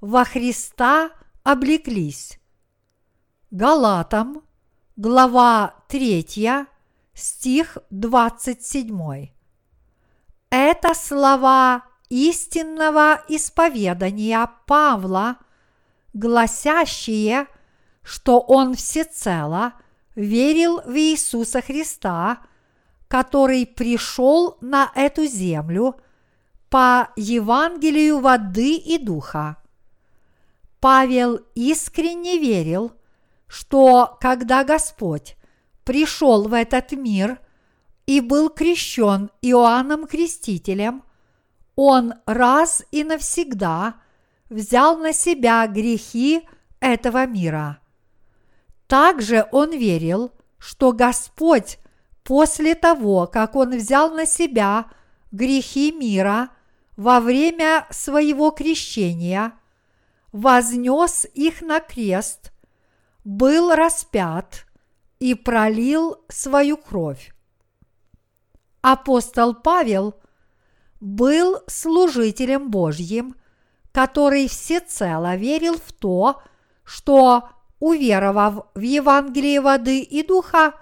[0.00, 1.10] во Христа
[1.42, 2.38] облеклись.
[3.50, 4.42] Галатам,
[4.96, 6.66] глава 3,
[7.14, 9.28] стих 27.
[10.50, 15.38] Это слова истинного исповедания Павла,
[16.12, 17.46] гласящие,
[18.02, 19.74] что он всецело–
[20.14, 22.38] верил в Иисуса Христа,
[23.08, 25.96] который пришел на эту землю
[26.70, 29.56] по Евангелию воды и духа.
[30.80, 32.92] Павел искренне верил,
[33.46, 35.36] что когда Господь
[35.84, 37.38] пришел в этот мир
[38.06, 41.02] и был крещен Иоанном Крестителем,
[41.76, 43.94] он раз и навсегда
[44.48, 46.48] взял на себя грехи
[46.80, 47.78] этого мира–
[48.86, 51.78] также он верил, что Господь
[52.22, 54.86] после того, как он взял на себя
[55.32, 56.50] грехи мира
[56.96, 59.52] во время своего крещения,
[60.32, 62.52] вознес их на крест,
[63.24, 64.66] был распят
[65.18, 67.34] и пролил свою кровь.
[68.80, 70.14] Апостол Павел
[71.04, 73.36] был служителем Божьим,
[73.92, 76.42] который всецело верил в то,
[76.82, 80.74] что уверовав в Евангелие воды и духа,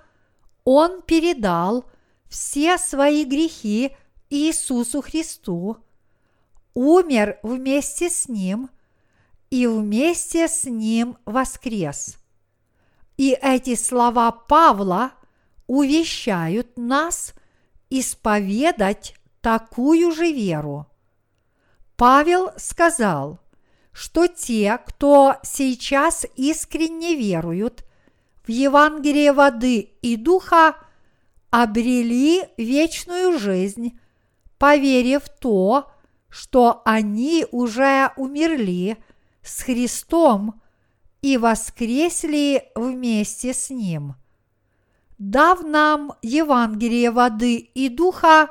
[0.64, 1.84] он передал
[2.28, 3.96] все свои грехи
[4.30, 5.78] Иисусу Христу,
[6.72, 8.70] умер вместе с Ним
[9.50, 12.16] и вместе с Ним воскрес.
[13.16, 15.12] И эти слова Павла
[15.66, 17.34] увещают нас
[17.90, 20.86] исповедать такую же веру.
[21.96, 23.38] Павел сказал,
[23.92, 27.84] что те, кто сейчас искренне веруют
[28.46, 30.76] в Евангелие воды и духа,
[31.50, 34.00] обрели вечную жизнь,
[34.56, 35.92] поверив то,
[36.30, 38.96] что они уже умерли
[39.42, 40.62] с Христом
[41.20, 44.14] и воскресли вместе с Ним.
[45.18, 48.48] Дав нам Евангелие воды и духа,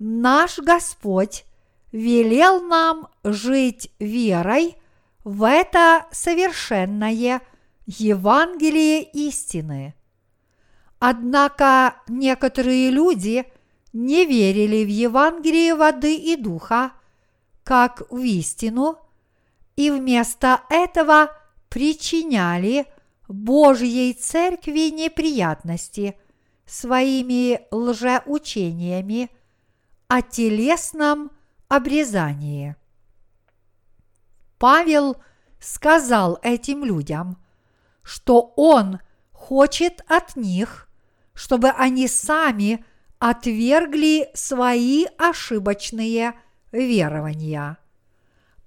[0.00, 1.44] наш Господь
[1.92, 4.76] велел нам жить верой
[5.22, 7.42] в это совершенное
[7.86, 9.94] Евангелие истины.
[10.98, 13.44] Однако некоторые люди
[13.92, 16.92] не верили в Евангелие воды и духа,
[17.62, 18.98] как в истину,
[19.76, 21.30] и вместо этого
[21.68, 22.86] причиняли
[23.28, 26.16] Божьей Церкви неприятности
[26.66, 29.30] своими лжеучениями
[30.10, 31.30] о телесном
[31.68, 32.74] обрезании.
[34.58, 35.16] Павел
[35.60, 37.38] сказал этим людям,
[38.02, 38.98] что он
[39.30, 40.88] хочет от них,
[41.32, 42.84] чтобы они сами
[43.20, 46.34] отвергли свои ошибочные
[46.72, 47.78] верования.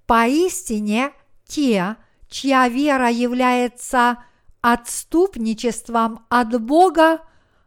[0.06, 1.12] Поистине
[1.44, 4.24] те, чья вера является
[4.62, 7.18] отступничеством от Бога,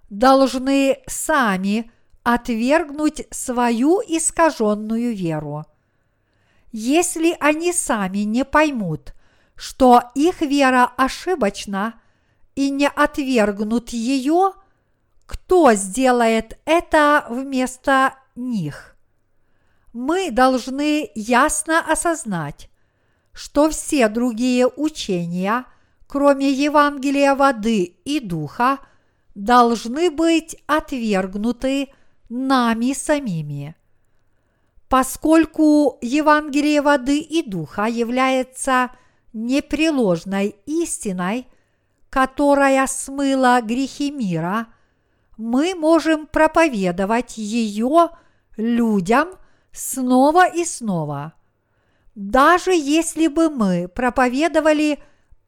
[0.10, 1.92] должны сами
[2.28, 5.64] отвергнуть свою искаженную веру.
[6.74, 9.14] Если они сами не поймут,
[9.56, 12.02] что их вера ошибочна
[12.54, 14.52] и не отвергнут ее,
[15.26, 18.98] кто сделает это вместо них?
[19.94, 22.70] Мы должны ясно осознать,
[23.32, 25.64] что все другие учения,
[26.08, 28.80] кроме Евангелия воды и духа,
[29.34, 31.94] должны быть отвергнуты
[32.30, 33.76] нами самими.
[34.90, 38.92] Поскольку Евангелие воды и духа является
[39.34, 41.48] непреложной истиной,
[42.10, 44.68] которая смыла грехи мира,
[45.38, 48.10] мы можем проповедовать ее
[48.56, 49.30] людям
[49.72, 51.34] снова и снова.
[52.16, 55.00] Даже если бы мы проповедовали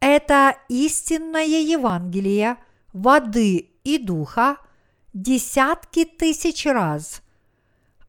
[0.01, 2.57] это истинное Евангелие
[2.93, 4.57] воды и духа–
[5.13, 7.21] десятки тысяч раз.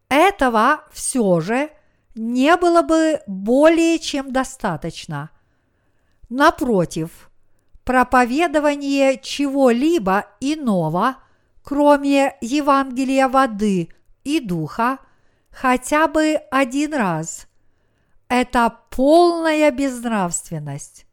[0.09, 1.71] Этого все же
[2.15, 5.31] не было бы более чем достаточно.
[6.29, 7.31] Напротив,
[7.85, 11.17] проповедование чего-либо иного,
[11.63, 13.89] кроме Евангелия воды
[14.25, 14.99] и духа,
[15.51, 17.47] хотя бы один раз,
[18.29, 21.07] это полная безнравственность.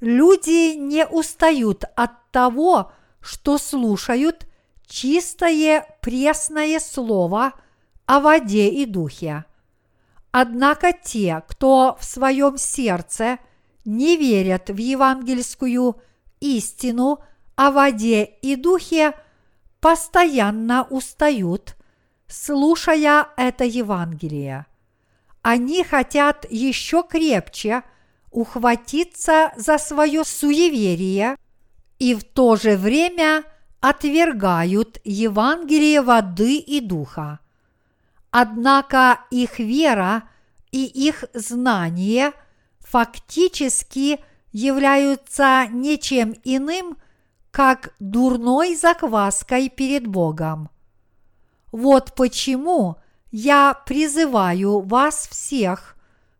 [0.00, 4.46] Люди не устают от того, что слушают
[4.88, 7.52] чистое пресное слово
[8.06, 9.44] о воде и духе.
[10.30, 13.38] Однако те, кто в своем сердце
[13.84, 16.00] не верят в евангельскую
[16.40, 17.20] истину
[17.54, 19.14] о воде и духе,
[19.80, 21.76] постоянно устают,
[22.26, 24.66] слушая это Евангелие.
[25.42, 27.82] Они хотят еще крепче
[28.30, 31.36] ухватиться за свое суеверие
[31.98, 33.44] и в то же время–
[33.80, 37.40] отвергают Евангелие воды и духа.
[38.30, 40.24] Однако их вера
[40.72, 42.32] и их знание
[42.80, 44.20] фактически
[44.52, 46.98] являются ничем иным,
[47.50, 50.68] как дурной закваской перед Богом.
[51.72, 52.96] Вот почему
[53.30, 55.96] я призываю вас всех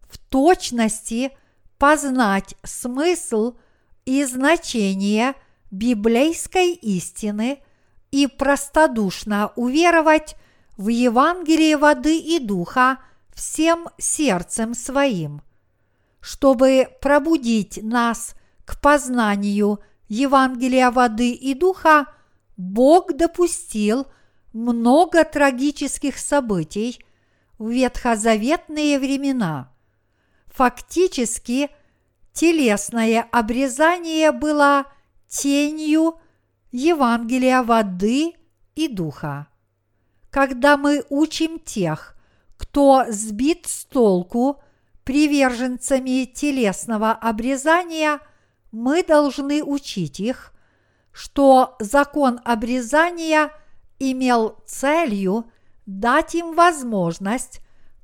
[0.08, 1.32] в точности
[1.78, 3.56] познать смысл
[4.04, 5.34] и значение–
[5.70, 7.60] библейской истины
[8.10, 10.36] и простодушно уверовать
[10.76, 12.98] в Евангелие воды и духа
[13.34, 15.42] всем сердцем своим,
[16.20, 22.06] чтобы пробудить нас к познанию Евангелия воды и духа,
[22.56, 24.06] Бог допустил
[24.52, 27.04] много трагических событий
[27.58, 29.72] в ветхозаветные времена.
[30.46, 31.70] Фактически,
[32.32, 34.86] телесное обрезание было–
[35.28, 36.18] тенью
[36.72, 38.34] Евангелия воды
[38.74, 39.48] и духа.
[40.30, 42.16] Когда мы учим тех,
[42.56, 44.60] кто сбит с толку
[45.04, 48.20] приверженцами телесного обрезания,
[48.72, 50.52] мы должны учить их,
[51.12, 53.50] что закон обрезания
[53.98, 55.50] имел целью
[55.86, 57.60] дать им возможность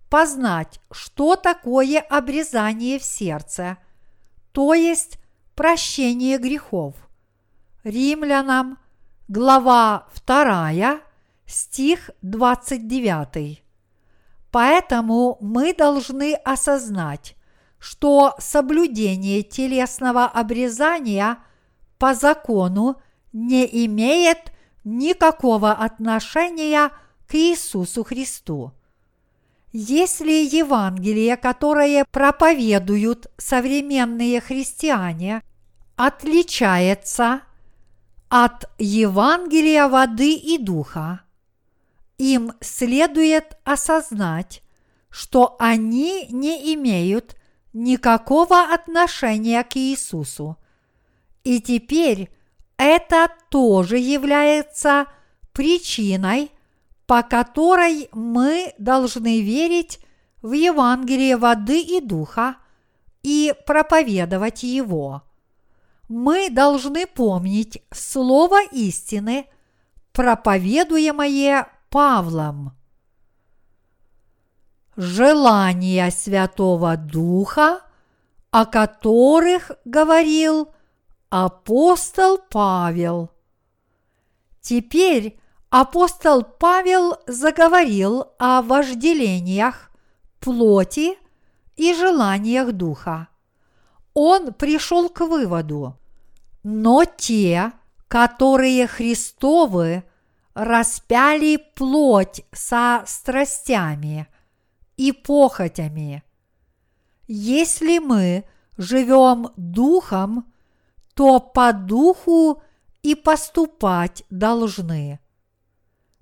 [0.08, 3.76] познать, что такое обрезание в сердце,
[4.52, 5.18] то есть
[5.54, 6.94] прощение грехов.
[7.84, 8.78] Римлянам,
[9.28, 11.00] глава 2,
[11.44, 13.62] стих 29.
[14.50, 17.36] Поэтому мы должны осознать,
[17.78, 21.36] что соблюдение телесного обрезания
[21.98, 23.02] по закону
[23.34, 24.52] не имеет
[24.84, 26.90] никакого отношения
[27.28, 28.72] к Иисусу Христу.
[29.72, 35.42] Если Евангелие, которое проповедуют современные христиане,
[35.96, 37.42] отличается–
[38.36, 41.20] от Евангелия воды и духа,
[42.18, 44.60] им следует осознать,
[45.08, 47.36] что они не имеют
[47.72, 50.56] никакого отношения к Иисусу.
[51.44, 52.28] И теперь
[52.76, 55.06] это тоже является
[55.52, 56.50] причиной,
[57.06, 60.00] по которой мы должны верить
[60.42, 62.56] в Евангелие воды и духа
[63.22, 65.22] и проповедовать его.
[66.08, 69.46] Мы должны помнить слово истины,
[70.12, 72.76] проповедуемое Павлом.
[74.96, 77.80] Желания Святого Духа,
[78.50, 80.68] о которых говорил
[81.30, 83.30] апостол Павел.
[84.60, 85.40] Теперь
[85.70, 89.90] апостол Павел заговорил о вожделениях
[90.38, 91.18] плоти
[91.76, 93.28] и желаниях духа.
[94.14, 95.98] Он пришел к выводу,
[96.62, 97.72] но те,
[98.08, 100.04] которые Христовы,
[100.54, 104.28] распяли плоть со страстями
[104.96, 106.22] и похотями.
[107.26, 108.44] Если мы
[108.76, 110.52] живем духом,
[111.14, 112.62] то по духу
[113.02, 115.18] и поступать должны.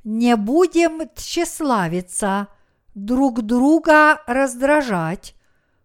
[0.05, 2.49] Не будем тщеславиться,
[2.95, 5.35] друг друга раздражать,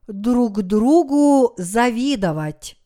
[0.07, 2.77] друг другу завидовать.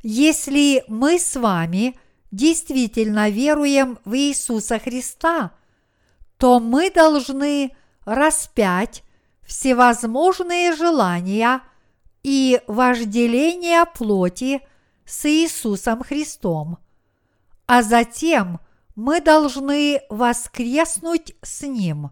[0.03, 1.99] Если мы с вами
[2.31, 5.53] действительно веруем в Иисуса Христа,
[6.37, 9.03] то мы должны распять
[9.43, 11.63] всевозможные желания
[12.23, 14.61] и вожделения плоти–
[15.05, 16.79] с Иисусом Христом,
[17.67, 18.61] а затем
[18.95, 22.11] мы должны воскреснуть с Ним.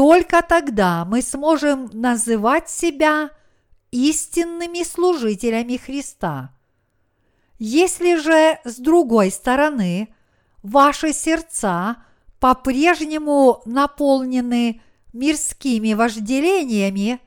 [0.00, 3.28] Только тогда мы сможем называть себя
[3.90, 6.54] истинными служителями Христа.
[7.58, 10.14] Если же с другой стороны
[10.62, 11.98] ваши сердца
[12.38, 14.80] по-прежнему наполнены
[15.12, 17.20] мирскими вожделениями,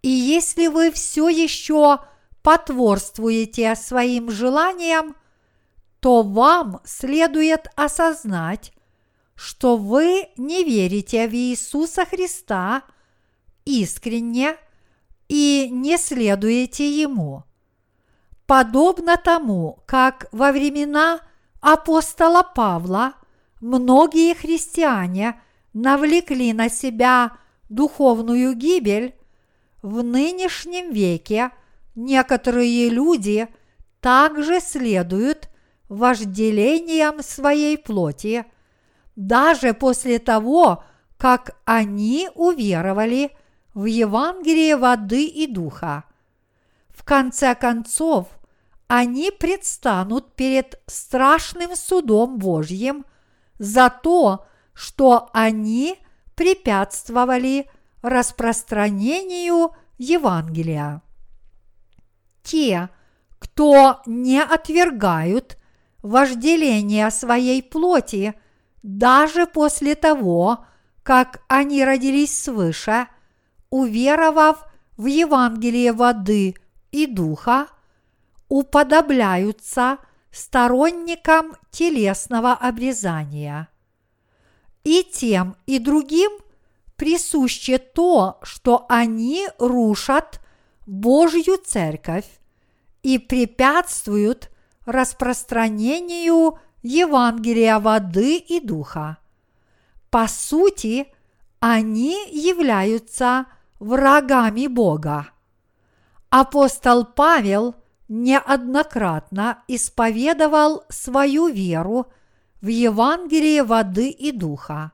[0.00, 1.98] и если вы все еще
[2.44, 5.16] потворствуете своим желаниям,
[5.98, 8.72] то вам следует осознать,
[9.38, 12.82] что вы не верите в Иисуса Христа
[13.64, 14.56] искренне
[15.28, 17.44] и не следуете Ему.
[18.46, 21.20] Подобно тому, как во времена
[21.60, 23.12] апостола Павла
[23.60, 25.40] многие христиане
[25.72, 29.14] навлекли на себя духовную гибель,
[29.82, 31.52] в нынешнем веке–
[31.98, 33.48] некоторые люди
[34.00, 35.48] также следуют
[35.88, 38.46] вожделениям своей плоти,
[39.18, 40.84] даже после того,
[41.16, 43.36] как они уверовали
[43.74, 46.04] в Евангелие воды и духа.
[46.88, 48.28] В конце концов,
[48.86, 53.04] они предстанут перед страшным судом Божьим
[53.58, 55.98] за то, что они
[56.36, 57.68] препятствовали
[58.02, 61.02] распространению Евангелия
[62.48, 62.88] те,
[63.38, 65.58] кто не отвергают
[66.02, 68.34] вожделение своей плоти
[68.82, 70.64] даже после того,
[71.02, 73.08] как они родились свыше,
[73.70, 74.64] уверовав
[74.96, 76.54] в Евангелие воды
[76.90, 77.68] и духа,
[78.48, 79.98] уподобляются
[80.30, 83.68] сторонникам телесного обрезания.
[84.84, 86.30] И тем, и другим
[86.96, 90.40] присуще то, что они рушат
[90.86, 92.26] Божью церковь
[93.02, 94.50] и препятствуют
[94.86, 99.18] распространению Евангелия воды и духа.
[100.10, 101.12] По сути,
[101.60, 103.46] они являются
[103.80, 105.28] врагами Бога.
[106.30, 107.74] Апостол Павел
[108.08, 112.06] неоднократно исповедовал свою веру
[112.60, 114.92] в Евангелие воды и духа.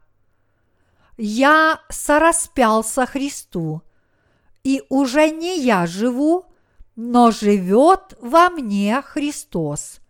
[1.17, 3.83] «Я сораспялся Христу,
[4.65, 6.47] и уже не я живу,
[6.97, 10.01] но живет во мне Христос.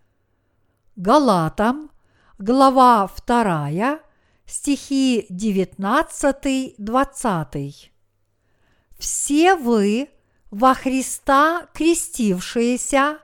[0.96, 1.90] Галатам,
[2.38, 3.98] глава 2,
[4.46, 7.90] стихи 19-20.
[8.96, 10.08] Все вы
[10.52, 13.18] во Христа крестившиеся,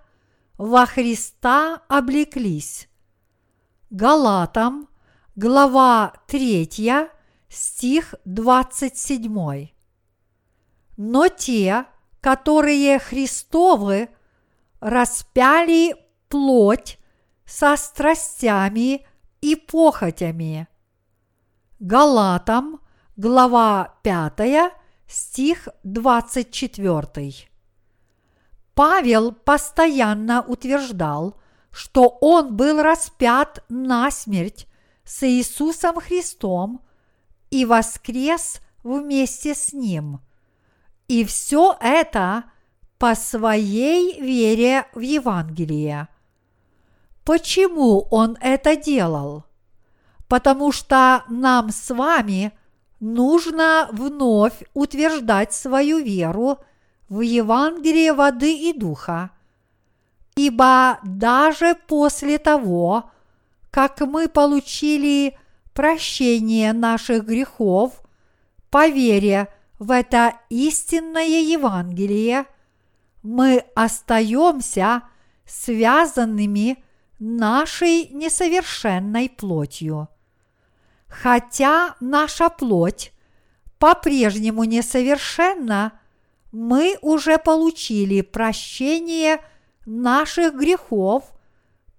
[0.59, 2.89] во Христа облеклись.
[3.91, 4.89] Галатам,
[5.37, 6.69] глава 3,
[7.49, 9.69] стих 27.
[10.97, 11.85] но те,
[12.21, 14.09] которые Христовы,
[14.81, 15.95] распяли
[16.29, 16.97] плоть
[17.51, 19.05] со страстями
[19.41, 20.69] и похотями.
[21.81, 22.81] Галатам,
[23.17, 24.73] глава 5,
[25.09, 27.35] стих 24.
[28.75, 31.41] Павел постоянно утверждал,
[31.73, 34.69] что он был распят на смерть
[35.05, 36.81] с Иисусом Христом
[37.51, 40.21] и воскрес вместе с Ним.
[41.09, 42.45] И все это
[42.99, 46.10] по своей вере в Евангелие.
[47.25, 49.45] Почему он это делал?
[50.29, 52.53] Потому что нам с вами
[53.01, 56.59] нужно вновь утверждать свою веру
[57.09, 59.31] в Евангелие воды и духа.
[60.37, 63.11] Ибо даже после того,
[63.71, 65.37] как мы получили
[65.75, 68.01] прощение наших грехов
[68.71, 69.49] по вере
[69.79, 72.47] в это истинное Евангелие,
[73.23, 75.03] мы остаемся
[75.47, 76.83] связанными
[77.21, 80.09] нашей несовершенной плотью.
[81.07, 83.13] Хотя наша плоть
[83.79, 85.93] по-прежнему несовершенна,
[86.53, 89.41] мы уже получили прощение
[89.87, 91.25] наших грехов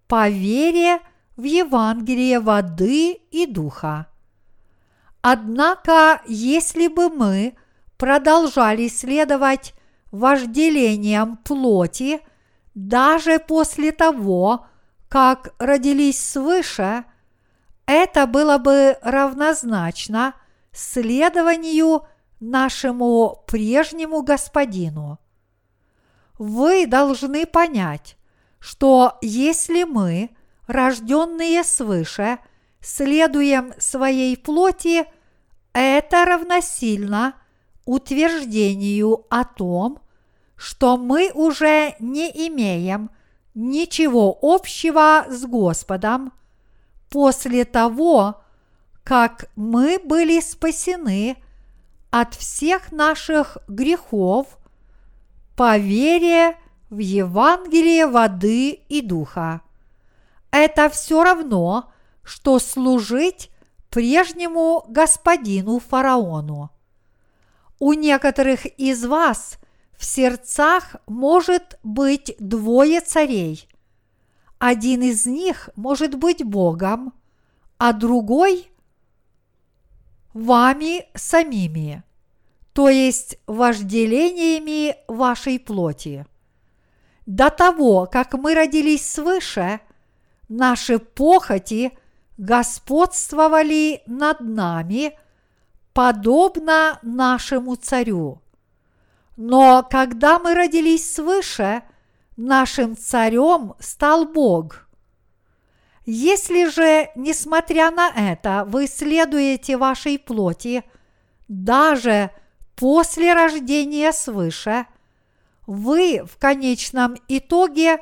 [0.07, 0.99] по вере
[1.38, 4.07] в Евангелие воды и духа.
[5.22, 7.55] Однако, если бы мы
[7.97, 9.74] продолжали следовать
[10.11, 12.22] вожделением плоти
[12.74, 14.65] даже после того,
[15.12, 17.03] как родились свыше,
[17.86, 20.36] это было бы равнозначно
[20.72, 22.07] следованию
[22.39, 25.20] нашему прежнему господину.
[26.39, 28.16] Вы должны понять,
[28.59, 30.30] что если мы,
[30.66, 32.39] рожденные свыше,
[32.80, 35.03] следуем своей плоти,
[35.74, 37.34] это равносильно
[37.84, 39.99] утверждению о том,
[40.55, 43.12] что мы уже не имеем
[43.54, 46.34] ничего общего с Господом
[47.10, 48.41] после того,
[49.04, 51.38] как мы были спасены
[52.10, 54.58] от всех наших грехов
[55.56, 56.58] по вере
[56.89, 59.62] в Евангелие воды и духа.
[60.52, 61.91] Это все равно,
[62.24, 63.49] что служить
[63.89, 66.70] прежнему господину фараону.
[67.80, 69.58] У некоторых из вас
[70.02, 73.70] в сердцах может быть двое царей.
[74.58, 77.14] Один из них может быть Богом,
[77.78, 78.72] а другой–
[80.34, 82.04] вами самими,
[82.74, 86.26] то есть вожделениями вашей плоти.
[87.28, 89.82] До того, как мы родились свыше,
[90.49, 91.91] наши похоти
[92.39, 95.16] господствовали над нами,
[95.93, 98.41] подобно нашему царю.
[99.44, 101.82] Но когда мы родились свыше,
[102.38, 104.88] нашим царем стал Бог.
[106.06, 110.84] Если же, несмотря на это, вы следуете вашей плоти,
[111.48, 112.30] даже
[112.76, 114.86] после рождения свыше,
[115.66, 117.98] вы в конечном итоге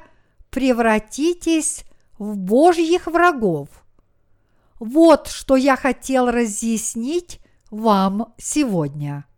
[0.49, 1.85] превратитесь
[2.17, 3.69] в Божьих врагов.
[4.77, 7.39] Вот что я хотел разъяснить
[7.71, 9.28] вам сегодня.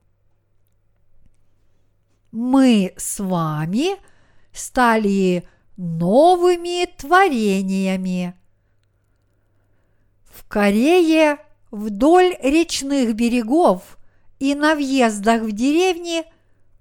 [2.31, 3.97] Мы с вами
[4.53, 8.35] стали новыми творениями.
[10.23, 11.39] В Корее
[11.71, 13.97] вдоль речных берегов
[14.39, 16.23] и на въездах в деревни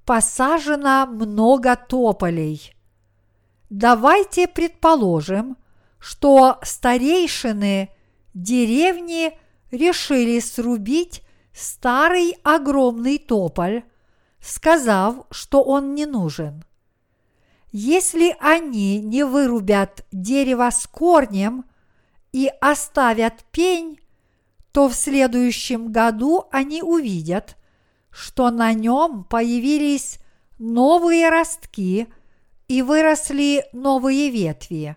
[0.05, 2.75] посажено много тополей.
[3.71, 5.57] Давайте предположим,
[5.99, 7.91] что старейшины
[8.35, 9.39] деревни
[9.71, 11.23] решили срубить
[11.53, 13.85] старый огромный тополь,
[14.41, 16.65] сказав, что он не нужен.
[17.73, 21.65] Если они не вырубят дерево с корнем
[22.33, 24.01] и оставят пень,
[24.73, 27.57] то в следующем году они увидят,
[28.11, 30.19] что на нем появились
[30.59, 32.09] новые ростки
[32.69, 34.97] и выросли новые ветви.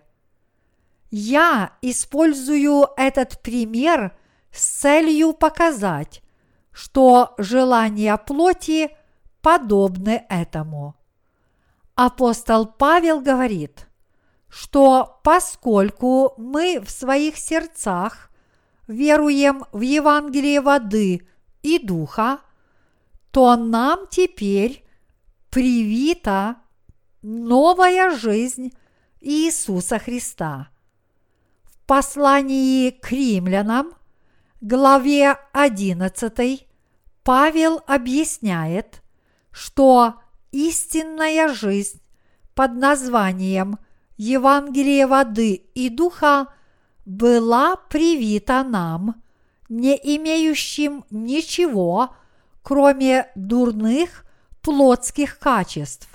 [1.10, 4.16] Я использую этот пример
[4.52, 6.22] с целью показать,
[6.72, 8.90] что желания плоти
[9.44, 10.96] подобны этому.
[11.94, 13.86] Апостол Павел говорит,
[14.48, 18.30] что поскольку мы в своих сердцах
[18.86, 21.28] веруем в Евангелие воды
[21.62, 22.38] и духа,
[23.32, 24.82] то нам теперь
[25.50, 26.56] привита
[27.20, 28.72] новая жизнь
[29.20, 30.70] Иисуса Христа.
[31.64, 33.92] В послании к римлянам,
[34.62, 36.66] главе 11,
[37.22, 39.03] Павел объясняет,
[39.54, 40.14] что
[40.50, 42.02] истинная жизнь
[42.54, 43.78] под названием
[44.16, 46.48] Евангелие воды и духа
[47.06, 49.22] была привита нам,
[49.68, 52.16] не имеющим ничего,
[52.62, 54.26] кроме дурных
[54.60, 56.08] плотских качеств.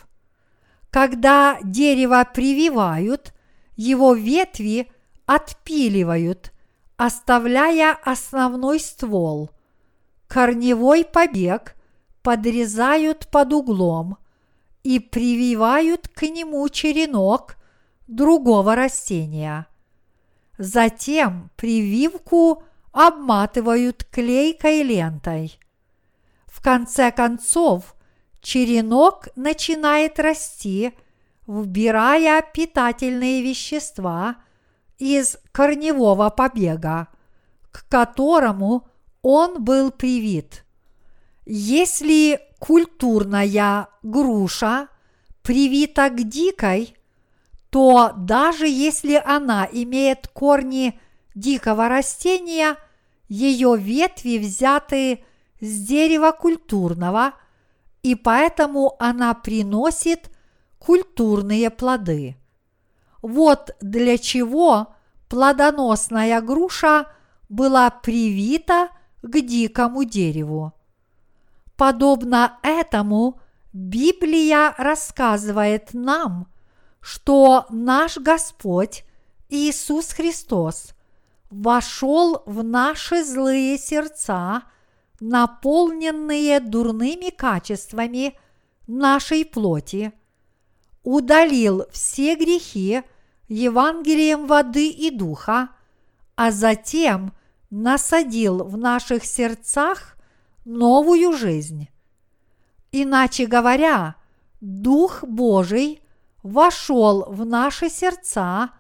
[0.90, 3.34] Когда дерево прививают,
[3.78, 4.92] его ветви
[5.26, 6.52] отпиливают,
[6.98, 9.50] оставляя основной ствол.
[10.28, 11.76] Корневой побег
[12.30, 14.18] подрезают под углом
[14.84, 17.56] и прививают к нему черенок
[18.06, 19.66] другого растения.
[20.60, 22.62] Затем прививку
[22.92, 25.58] обматывают клейкой лентой.
[26.46, 27.96] В конце концов,
[28.42, 30.94] черенок начинает расти,
[31.48, 34.36] вбирая питательные вещества
[35.00, 37.08] из корневого побега,
[37.72, 38.88] к которому
[39.24, 40.64] он был привит.
[41.52, 44.88] Если культурная груша
[45.42, 46.96] привита к дикой,
[47.72, 51.00] то даже если она имеет корни
[51.34, 52.78] дикого растения,
[53.30, 55.26] ее ветви взяты
[55.60, 57.34] с дерева культурного,
[58.04, 60.30] и поэтому она приносит
[60.78, 62.38] культурные плоды.
[63.24, 64.94] Вот для чего
[65.30, 67.08] плодоносная груша
[67.50, 68.90] была привита
[69.24, 70.74] к дикому дереву.
[71.80, 73.40] Подобно этому
[73.72, 76.48] Библия рассказывает нам,
[77.00, 79.06] что наш Господь
[79.48, 80.94] Иисус Христос
[81.50, 84.64] вошел в наши злые сердца,
[85.22, 88.38] наполненные дурными качествами
[88.86, 90.12] нашей плоти,
[91.04, 93.04] удалил все грехи
[93.48, 95.70] Евангелием воды и духа,
[96.36, 97.32] а затем
[97.70, 100.18] насадил в наших сердцах
[100.66, 101.90] новую жизнь.
[102.92, 104.16] Иначе говоря,
[104.62, 106.02] Дух Божий
[106.44, 108.72] вошел в наши сердца,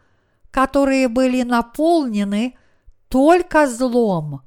[0.51, 2.57] которые были наполнены
[3.07, 4.41] только злом.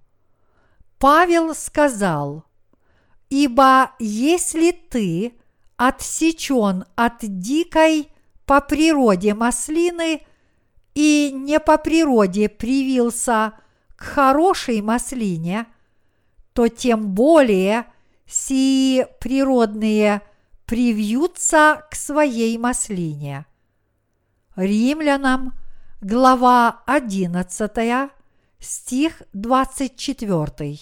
[0.99, 2.45] Павел сказал,
[3.29, 5.35] «Ибо если ты
[5.77, 8.13] отсечен от дикой
[8.47, 10.27] по природе маслины
[10.95, 13.55] и не по природе привился
[13.97, 15.67] к хорошей маслине,
[16.53, 17.87] то тем более
[18.27, 20.23] сии природные
[20.67, 23.47] привьются к своей маслине.
[24.57, 25.55] Римлянам,
[26.01, 28.11] глава 11,
[28.59, 30.79] стих 24.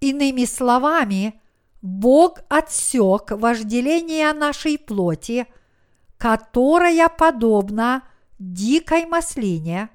[0.00, 1.40] Иными словами,
[1.80, 5.46] Бог отсек вожделение нашей плоти,
[6.18, 8.02] которая подобна
[8.38, 9.90] дикой маслине,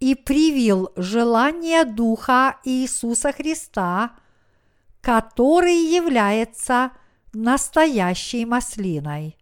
[0.00, 4.16] и привил желание Духа Иисуса Христа,
[5.00, 6.92] который является
[7.32, 9.36] настоящей маслиной.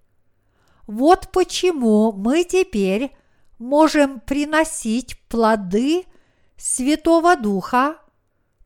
[0.86, 3.16] Вот почему мы теперь
[3.58, 6.04] можем приносить плоды
[6.56, 7.98] Святого Духа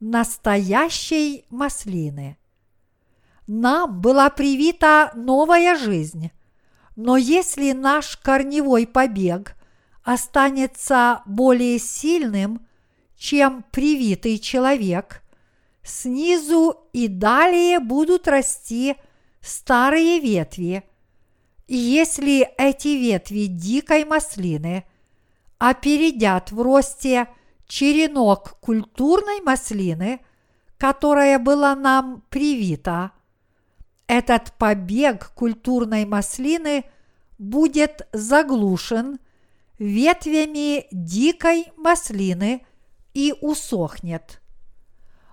[0.01, 2.38] настоящей маслины.
[3.47, 6.30] Нам была привита новая жизнь,
[6.97, 9.57] но если наш корневой побег
[10.03, 12.66] останется более сильным,
[13.16, 15.22] чем привитый человек,
[15.82, 18.96] снизу и далее будут расти
[19.40, 20.82] старые ветви.
[21.68, 24.84] И если эти ветви дикой маслины
[25.59, 27.28] опередят в росте
[27.66, 30.20] черенок культурной маслины,
[30.76, 33.12] которая была нам привита,
[34.09, 36.84] этот побег культурной маслины
[37.38, 39.18] будет заглушен
[39.83, 42.64] ветвями дикой маслины
[43.14, 44.41] и усохнет.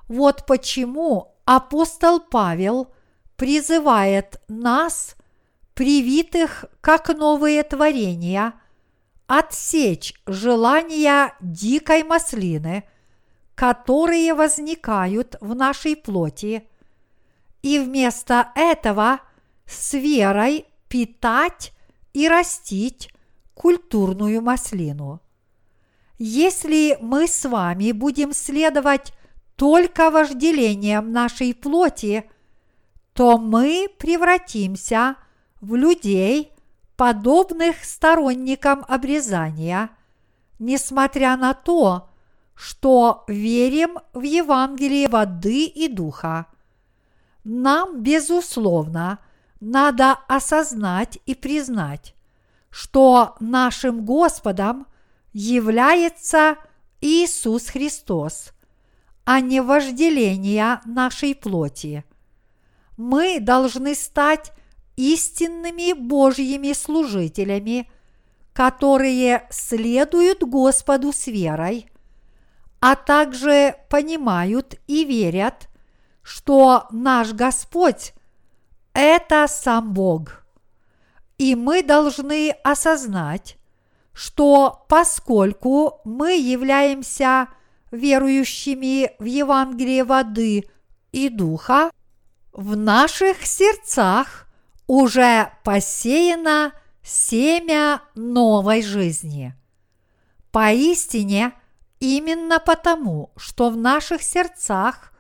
[0.08, 2.92] Вот почему апостол Павел
[3.36, 5.16] призывает нас,
[5.76, 8.54] привитых как новые творения,
[9.28, 12.84] отсечь желания дикой маслины,
[13.54, 16.68] которые возникают в нашей плоти,
[17.62, 19.20] и вместо этого
[19.68, 21.72] с верой питать
[22.14, 23.14] и растить
[23.60, 25.20] культурную маслину.
[26.18, 29.12] Если мы с вами будем следовать
[29.58, 32.24] только вожделением нашей плоти,
[33.12, 35.18] то мы превратимся
[35.60, 36.54] в людей,
[36.96, 39.90] подобных сторонникам обрезания,
[40.58, 42.10] несмотря на то,
[42.56, 46.46] что верим в Евангелие воды и духа.
[47.44, 49.20] Нам, безусловно,
[49.60, 52.16] надо осознать и признать,
[52.70, 54.88] что нашим Господом
[55.34, 56.58] является
[57.02, 58.52] Иисус Христос,
[59.26, 62.04] а не вожделение нашей плоти.
[62.98, 64.52] мы должны стать
[64.98, 67.90] истинными Божьими служителями,
[68.52, 71.90] которые следуют Господу с верой,
[72.82, 75.70] а также понимают и верят,
[76.22, 78.14] что наш Господь–
[78.94, 80.39] это сам Бог.
[81.40, 83.58] И мы должны осознать,
[84.14, 87.48] что поскольку мы являемся
[87.92, 90.70] верующими в Евангелие воды
[91.14, 91.92] и духа,
[92.52, 94.48] в наших сердцах
[94.86, 96.74] уже посеяно
[97.04, 99.56] семя новой жизни.
[100.52, 101.54] Поистине,
[102.02, 105.14] именно потому, что в наших сердцах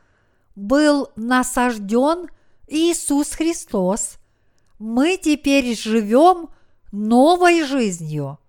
[0.55, 2.28] был насажден
[2.67, 4.18] Иисус Христос,
[4.80, 6.49] мы теперь живем
[6.91, 8.39] новой жизнью.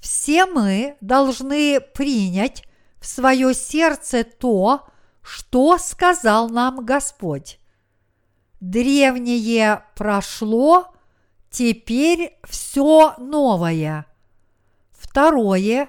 [0.00, 2.64] Все мы должны принять
[2.98, 4.88] в свое сердце то,
[5.22, 7.60] что сказал нам Господь.
[8.60, 10.92] Древнее прошло,
[11.50, 14.06] теперь все новое.
[14.90, 15.88] Второе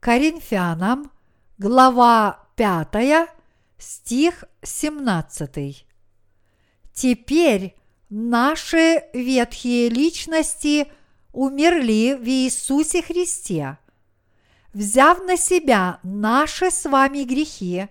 [0.00, 1.12] Коринфянам,
[1.58, 3.28] глава 5,
[3.78, 5.86] стих 17.
[6.92, 7.76] Теперь
[8.12, 10.86] наши ветхие личности
[11.32, 13.78] умерли в Иисусе Христе.
[14.74, 17.88] Взяв на себя наши с вами грехи,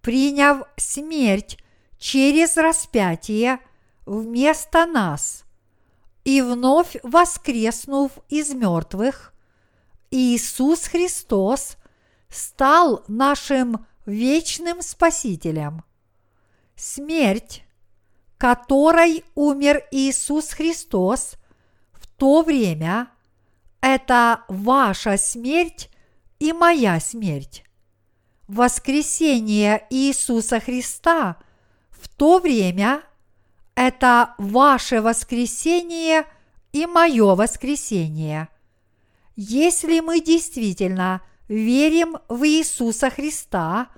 [0.00, 1.58] приняв смерть
[1.98, 3.58] через распятие
[4.06, 5.44] вместо нас
[6.24, 9.34] и вновь воскреснув из мертвых,
[10.12, 11.76] Иисус Христос
[12.28, 15.82] стал нашим вечным Спасителем.
[16.76, 17.64] Смерть,
[18.38, 21.34] которой умер Иисус Христос
[21.92, 23.08] в то время,
[23.80, 25.90] это ваша смерть
[26.38, 27.64] и моя смерть.
[28.46, 31.36] Воскресение Иисуса Христа–
[31.98, 33.02] в то время
[33.74, 36.24] это ваше воскресение
[36.72, 38.48] и мое воскресение.
[39.36, 43.88] Если мы действительно верим в Иисуса Христа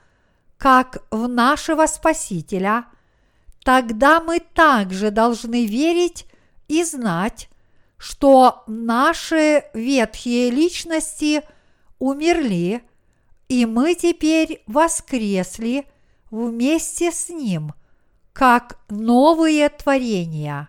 [0.57, 2.87] как в нашего Спасителя,
[3.65, 6.27] тогда мы также должны верить
[6.69, 7.49] и знать,
[7.97, 11.43] что наши ветхие личности
[11.99, 12.83] умерли,
[13.49, 15.87] и мы теперь воскресли
[16.31, 17.75] вместе с Ним–
[18.33, 20.69] как новые творения.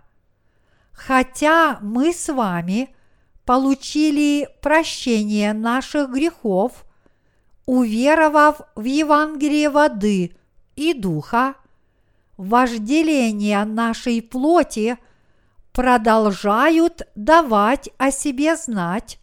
[0.91, 2.93] Хотя мы с вами
[3.45, 6.85] получили прощение наших грехов,
[7.65, 10.35] уверовав в Евангелие воды
[10.75, 11.55] и духа,
[12.41, 14.97] вожделения нашей плоти
[15.73, 19.19] продолжают давать о себе знать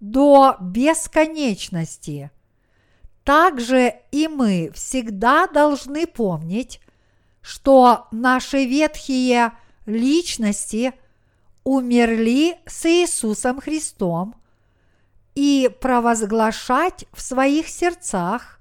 [0.00, 2.30] до бесконечности.
[3.24, 6.80] Также и мы всегда должны помнить,
[7.42, 9.52] что наши ветхие
[9.84, 10.94] личности
[11.62, 14.34] умерли с Иисусом Христом
[15.34, 18.60] и провозглашать в своих сердцах,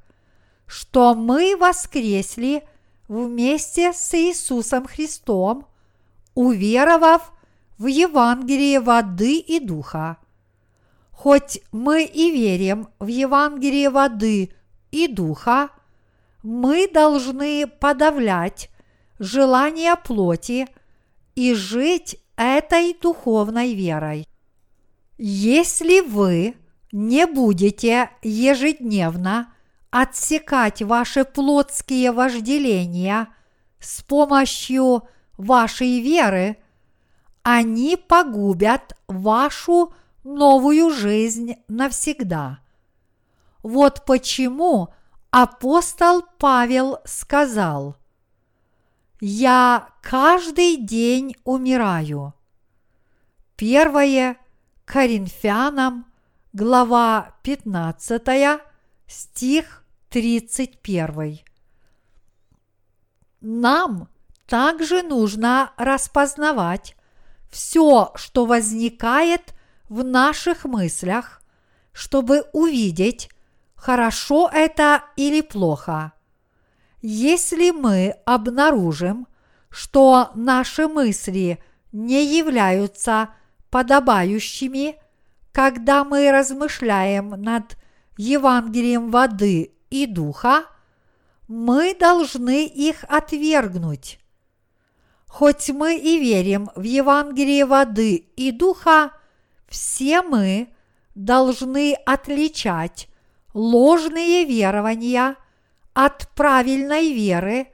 [0.68, 2.68] что мы воскресли
[3.08, 5.68] вместе с Иисусом Христом,
[6.34, 7.32] уверовав
[7.78, 10.18] в Евангелие воды и духа.
[11.12, 14.51] Хоть мы и верим в Евангелие воды
[14.91, 15.70] и духа,
[16.43, 18.70] мы должны подавлять
[19.18, 20.68] желания плоти
[21.36, 24.28] и жить этой духовной верой.
[25.18, 26.56] Если вы
[26.91, 29.53] не будете ежедневно
[29.98, 33.30] отсекать ваши плотские вожделения
[33.80, 36.58] с помощью вашей веры,
[37.43, 39.93] они погубят вашу
[40.26, 42.60] новую жизнь навсегда.
[43.64, 44.89] Вот почему
[45.32, 47.96] апостол Павел сказал–
[49.22, 52.34] я каждый день умираю.
[53.56, 54.38] Первое
[54.84, 56.06] Коринфянам,
[56.52, 58.60] глава 15,
[59.08, 59.85] стих
[60.16, 61.39] 31.
[63.41, 64.07] Нам
[64.47, 66.95] также нужно распознавать
[67.51, 69.53] все, что возникает
[69.89, 71.41] в наших мыслях,
[71.91, 73.30] чтобы увидеть,
[73.76, 76.13] хорошо это или плохо.
[77.01, 79.28] Если мы обнаружим,
[79.70, 81.61] что наши мысли
[81.91, 83.32] не являются
[83.70, 84.95] подобающими,
[85.51, 87.78] когда мы размышляем над
[88.16, 90.66] Евангелием воды и духа,
[91.48, 94.20] мы должны их отвергнуть.
[95.28, 99.12] Хоть мы и верим в Евангелие воды и духа,
[99.68, 100.70] все мы
[101.14, 103.10] должны отличать
[103.54, 105.36] ложные верования–
[105.96, 107.68] от правильной веры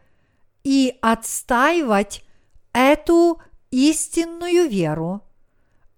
[0.63, 2.23] и отстаивать
[2.71, 3.41] эту
[3.71, 5.21] истинную веру,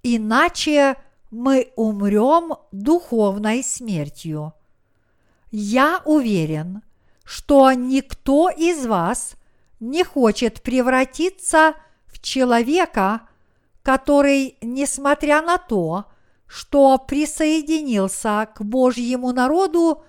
[0.03, 0.95] иначе
[1.31, 4.53] мы умрем духовной смертью.
[5.55, 6.81] Я уверен,
[7.23, 9.35] что никто из вас
[9.79, 11.75] не хочет превратиться
[12.07, 13.21] в человека,
[13.83, 16.05] который, несмотря на то,
[16.47, 20.03] что присоединился к Божьему народу,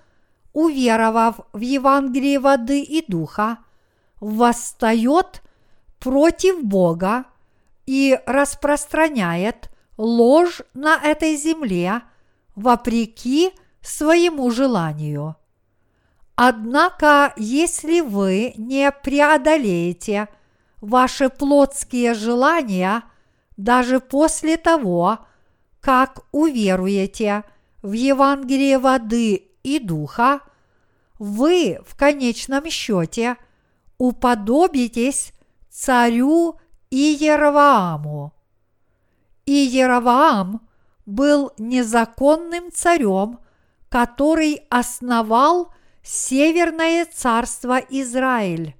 [0.51, 3.59] уверовав в Евангелие воды и духа,
[4.19, 5.43] восстает
[5.99, 7.25] против Бога
[7.85, 12.01] и распространяет ложь на этой земле
[12.55, 13.51] вопреки
[13.87, 15.35] своему желанию.
[16.35, 20.27] Однако, если вы не преодолеете
[20.81, 23.03] ваши плотские желания
[23.57, 25.19] даже после того,
[25.79, 27.43] как уверуете
[27.81, 30.41] в Евангелие воды и духа,
[31.19, 33.37] вы в конечном счете
[33.97, 35.31] уподобитесь
[35.69, 36.59] царю
[36.89, 38.33] Иеравааму.
[39.45, 40.67] Иераваам
[41.05, 43.39] был незаконным царем,
[43.89, 45.73] который основал
[46.03, 48.75] Северное царство Израиль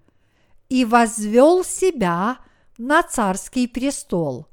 [0.69, 2.37] и возвел себя
[2.77, 4.47] на царский престол.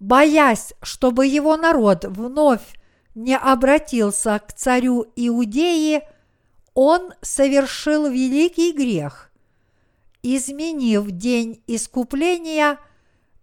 [0.00, 2.74] Боясь, чтобы его народ вновь
[3.14, 6.02] не обратился к царю Иудеи,
[6.72, 9.30] он совершил великий грех,
[10.22, 12.78] изменив день искупления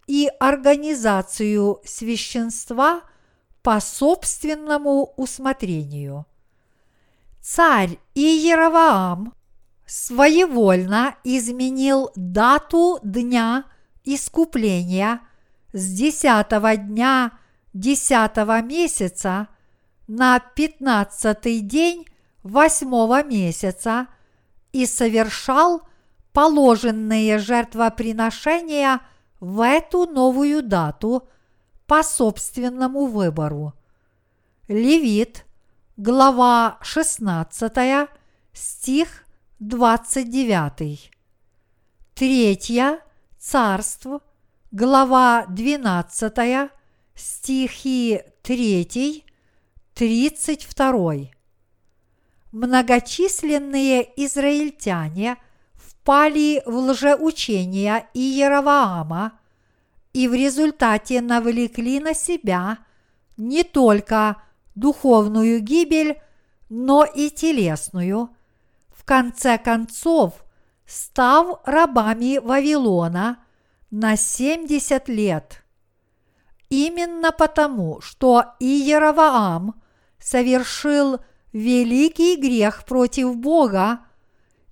[0.08, 3.02] и организацию священства
[3.64, 6.26] по собственному усмотрению.
[7.42, 9.34] Царь Иераваам
[9.86, 13.66] своевольно изменил дату дня
[14.04, 15.22] искупления
[15.74, 17.32] с десятого дня
[17.74, 19.48] десятого месяца
[20.08, 22.06] на пятнадцатый день
[22.44, 24.08] восьмого месяца
[24.72, 25.82] и совершал
[26.34, 29.02] положенные жертвоприношения
[29.40, 31.28] в эту новую дату
[31.92, 33.74] по собственному выбору.
[34.70, 35.46] Левит,
[35.98, 38.08] глава 16,
[38.54, 39.26] стих
[39.60, 41.12] 29.
[42.16, 43.02] Третья,
[43.38, 44.22] Царство,
[44.72, 46.72] глава 12,
[47.14, 49.26] стихи 3,
[49.94, 51.14] 32.
[52.54, 55.36] Многочисленные израильтяне
[55.74, 59.41] впали в лжеучение Иераваама
[60.14, 62.80] и в результате навлекли на себя
[63.38, 64.42] не только
[64.76, 66.22] духовную гибель,
[66.70, 68.30] но и телесную,
[68.90, 70.46] в конце концов,
[70.86, 73.44] став рабами Вавилона
[73.90, 75.64] на 70 лет.
[76.70, 79.82] Именно потому, что Иераваам
[80.20, 81.20] совершил
[81.52, 84.00] великий грех против Бога,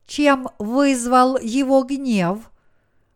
[0.05, 2.51] чем вызвал его гнев,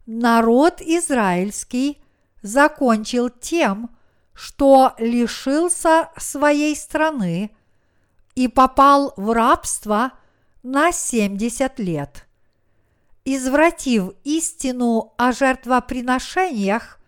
[0.05, 2.02] народ израильский
[2.43, 3.89] закончил тем,
[4.33, 7.51] что лишился своей страны
[8.35, 10.11] и попал в рабство
[10.61, 12.27] на 70 лет.
[13.25, 16.99] Извратив истину о жертвоприношениях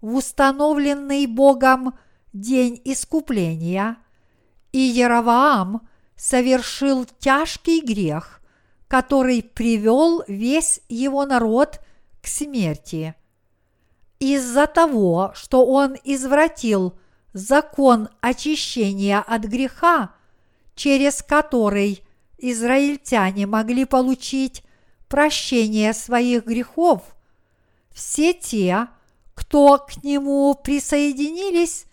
[0.00, 1.94] в установленный Богом
[2.32, 3.96] день искупления,
[4.72, 8.40] Иераваам совершил тяжкий грех,
[8.88, 11.80] который привел весь его народ
[12.20, 13.14] к смерти.
[14.22, 16.96] Из-за того, что он извратил
[17.32, 20.14] закон очищения от греха,
[20.76, 22.04] через который
[22.38, 24.62] израильтяне могли получить
[25.08, 27.02] прощение своих грехов,
[27.90, 28.86] все те,
[29.34, 31.86] кто к нему присоединились,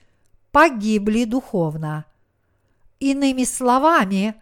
[0.51, 2.05] погибли духовно.
[2.99, 4.35] Иными словами,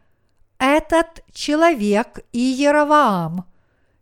[0.58, 3.46] этот человек Иераваам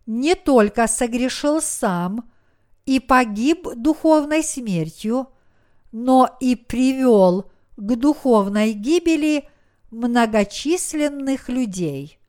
[0.07, 2.27] не только согрешил сам
[2.85, 5.29] и погиб духовной смертью,
[5.91, 9.49] но и привел к духовной гибели
[9.91, 12.19] многочисленных людей.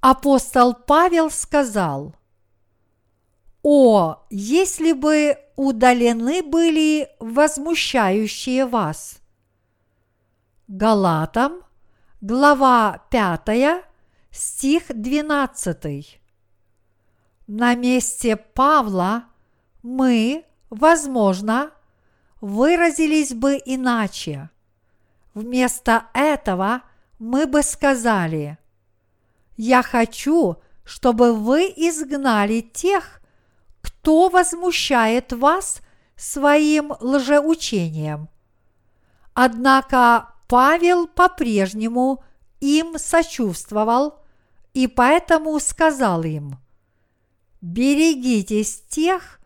[0.00, 2.14] Апостол Павел сказал,
[3.62, 9.20] «О, если бы удалены были возмущающие вас!»
[10.68, 11.62] Галатам,
[12.20, 13.84] глава 5,
[14.30, 16.20] стих 12.
[17.46, 19.26] На месте Павла
[19.86, 21.70] мы, возможно,
[22.40, 24.50] выразились бы иначе.
[25.32, 26.82] Вместо этого
[27.20, 28.58] мы бы сказали,
[29.56, 33.20] «Я хочу, чтобы вы изгнали тех,
[33.80, 35.80] кто возмущает вас
[36.16, 38.28] своим лжеучением.
[39.34, 42.24] Однако Павел по-прежнему
[42.60, 44.18] им сочувствовал
[44.74, 46.58] и поэтому сказал им,
[47.60, 49.36] «Берегитесь тех,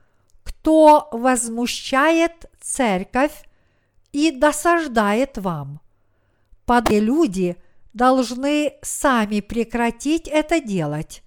[0.61, 3.45] что возмущает церковь
[4.13, 5.81] и досаждает вам.
[6.67, 7.57] Подобные люди
[7.95, 11.23] должны сами прекратить это делать.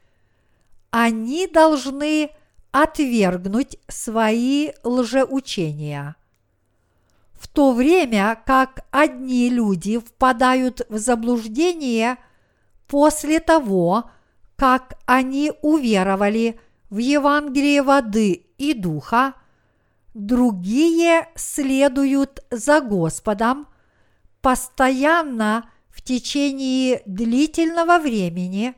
[0.91, 2.29] Они должны
[2.71, 6.15] отвергнуть свои лжеучения.
[7.33, 12.17] В то время как одни люди впадают в заблуждение
[12.87, 14.11] после того,
[14.55, 16.59] как они уверовали
[16.89, 19.33] в Евангелие воды и духа,
[20.13, 23.67] другие следуют за Господом
[24.41, 28.75] постоянно в течение длительного времени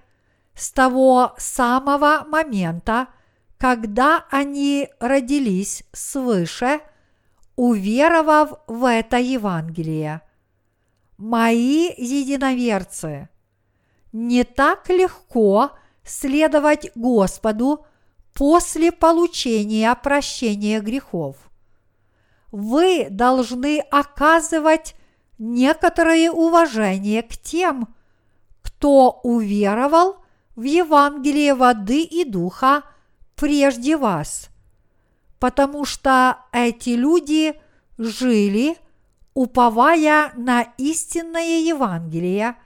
[0.53, 3.07] с того самого момента,
[3.57, 6.82] когда они родились свыше,
[7.55, 10.21] уверовав в это Евангелие.
[11.17, 13.30] Мои единоверцы,
[14.11, 15.71] не так легко
[16.03, 17.86] следовать Господу
[18.36, 21.38] после получения прощения грехов.
[22.51, 24.95] Вы должны оказывать
[25.39, 27.95] некоторое уважение к тем,
[28.61, 30.17] кто уверовал
[30.55, 32.83] в Евангелие воды и духа
[33.36, 34.49] прежде вас,
[35.39, 37.59] потому что эти люди
[37.97, 38.77] жили,
[39.33, 42.57] уповая на истинное Евангелие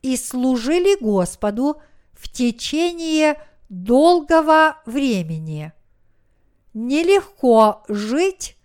[0.00, 1.82] и служили Господу
[2.12, 3.36] в течение
[3.72, 5.72] долгого времени.
[6.74, 8.56] Нелегко жить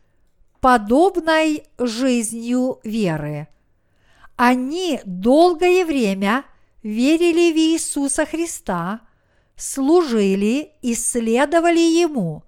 [0.59, 3.47] подобной жизнью веры.
[4.35, 6.43] Они долгое время
[6.83, 8.99] верили в Иисуса Христа,
[9.55, 12.43] служили и следовали Ему,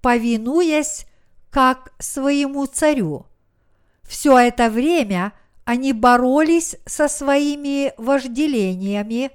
[0.00, 1.06] повинуясь
[1.50, 3.26] как своему царю.
[4.02, 5.34] Все это время
[5.64, 9.30] они боролись со своими вожделениями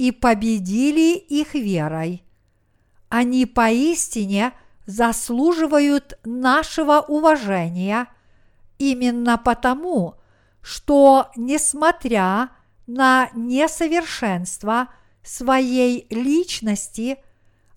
[0.00, 2.24] и победили их верой.
[3.10, 4.54] Они поистине
[4.86, 8.06] заслуживают нашего уважения
[8.78, 10.14] именно потому,
[10.62, 12.48] что, несмотря
[12.86, 14.88] на несовершенство
[15.22, 17.18] своей личности,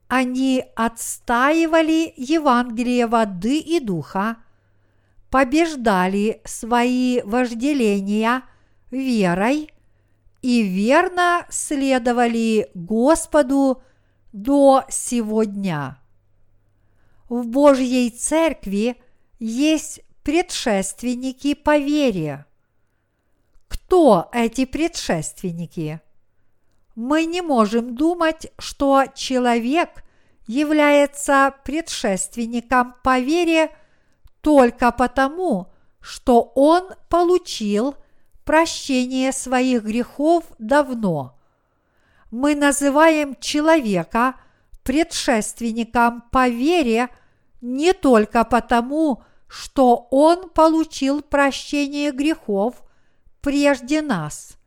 [0.08, 4.38] они отстаивали Евангелие воды и духа,
[5.30, 8.44] побеждали свои вожделения
[8.92, 9.73] верой
[10.44, 13.82] и верно следовали Господу
[14.34, 15.98] до сегодня.
[17.30, 19.02] В Божьей Церкви
[19.40, 22.46] есть предшественники по вере.
[23.70, 26.02] Кто эти предшественники?
[26.96, 30.04] Мы не можем думать, что человек
[30.46, 33.72] является предшественником по вере
[34.42, 35.70] только потому,
[36.02, 37.96] что он получил
[38.46, 41.38] прощение своих грехов давно.
[42.32, 44.36] Мы называем человека
[44.84, 47.10] предшественником по вере
[47.62, 52.84] не только потому, что он получил прощение грехов
[53.42, 54.58] прежде нас,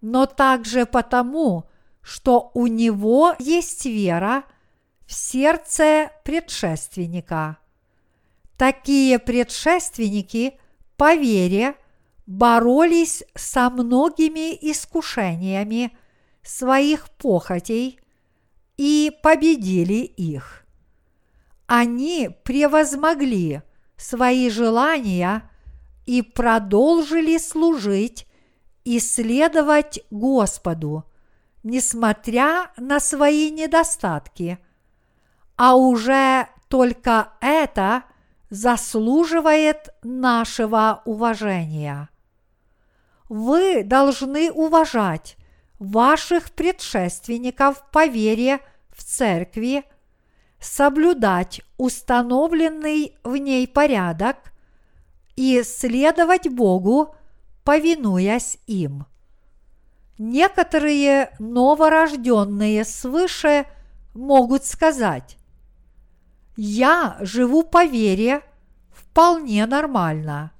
[0.00, 1.64] но также потому,
[2.00, 4.44] что у него есть вера
[5.06, 7.58] в сердце предшественника.
[8.56, 10.58] Такие предшественники
[10.96, 11.74] по вере
[12.30, 15.98] боролись со многими искушениями
[16.44, 17.98] своих похотей
[18.76, 20.64] и победили их.
[21.66, 23.62] Они превозмогли
[23.96, 25.50] свои желания
[26.06, 28.28] и продолжили служить
[28.84, 31.06] и следовать Господу,
[31.64, 34.60] несмотря на свои недостатки,
[35.56, 38.04] а уже только это
[38.50, 42.08] заслуживает нашего уважения
[43.30, 45.36] вы должны уважать
[45.78, 48.58] ваших предшественников по вере
[48.90, 49.84] в церкви,
[50.58, 54.36] соблюдать установленный в ней порядок
[55.36, 57.14] и следовать Богу,
[57.64, 59.06] повинуясь им.
[60.18, 63.64] Некоторые новорожденные свыше
[64.12, 65.38] могут сказать,
[66.56, 68.42] «Я живу по вере
[68.92, 70.50] вполне нормально».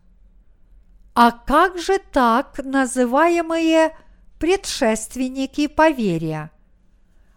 [1.23, 3.95] А как же так называемые
[4.39, 6.51] предшественники по вере?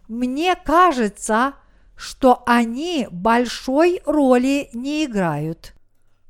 [0.08, 1.52] Мне кажется,
[1.94, 5.74] что они большой роли не играют.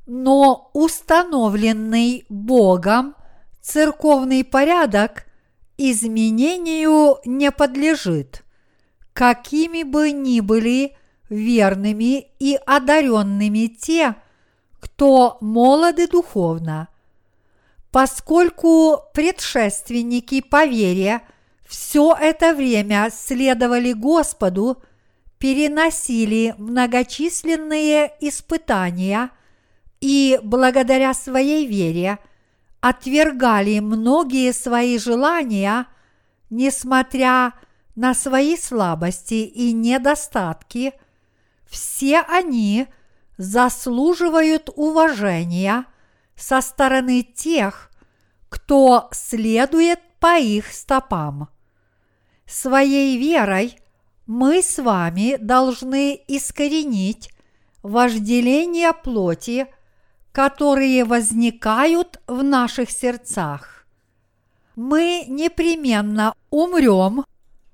[0.05, 3.15] Но установленный Богом
[3.61, 5.23] церковный порядок
[5.77, 8.43] изменению не подлежит,
[9.13, 10.97] какими бы ни были
[11.29, 14.17] верными и одаренными те,
[14.81, 16.89] кто молоды духовно–
[17.95, 21.21] Поскольку предшественники по вере
[21.65, 24.83] все это время следовали Господу,
[25.37, 29.29] переносили многочисленные испытания
[30.01, 32.19] и благодаря своей вере
[32.81, 35.87] отвергали многие свои желания,
[36.49, 37.53] несмотря
[37.95, 40.91] на свои слабости и недостатки,
[41.65, 42.87] все они
[43.37, 45.85] заслуживают уважения
[46.35, 47.91] со стороны тех,
[48.49, 51.49] кто следует по их стопам.
[52.45, 53.77] Своей верой
[54.27, 57.31] мы с вами должны искоренить
[57.83, 59.67] вожделение плоти,
[60.31, 63.85] которые возникают в наших сердцах.
[64.75, 67.23] Мы непременно умрем,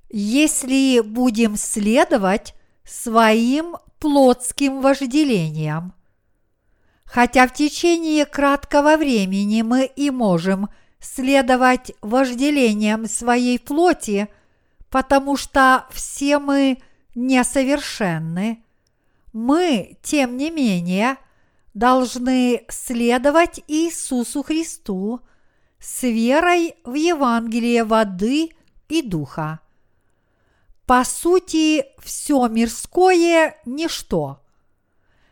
[0.10, 5.94] если будем следовать своим плотским вожделениям.
[7.12, 10.70] Хотя в течение краткого времени мы и можем
[11.02, 14.30] следовать вожделениям своей плоти,
[14.90, 16.82] потому что все мы
[17.14, 18.64] несовершенны,
[19.34, 21.18] мы, тем не менее,
[21.74, 25.20] должны следовать Иисусу Христу
[25.80, 28.52] с верой в Евангелие воды
[28.88, 29.60] и духа.
[30.86, 34.41] По сути, все мирское– ничто.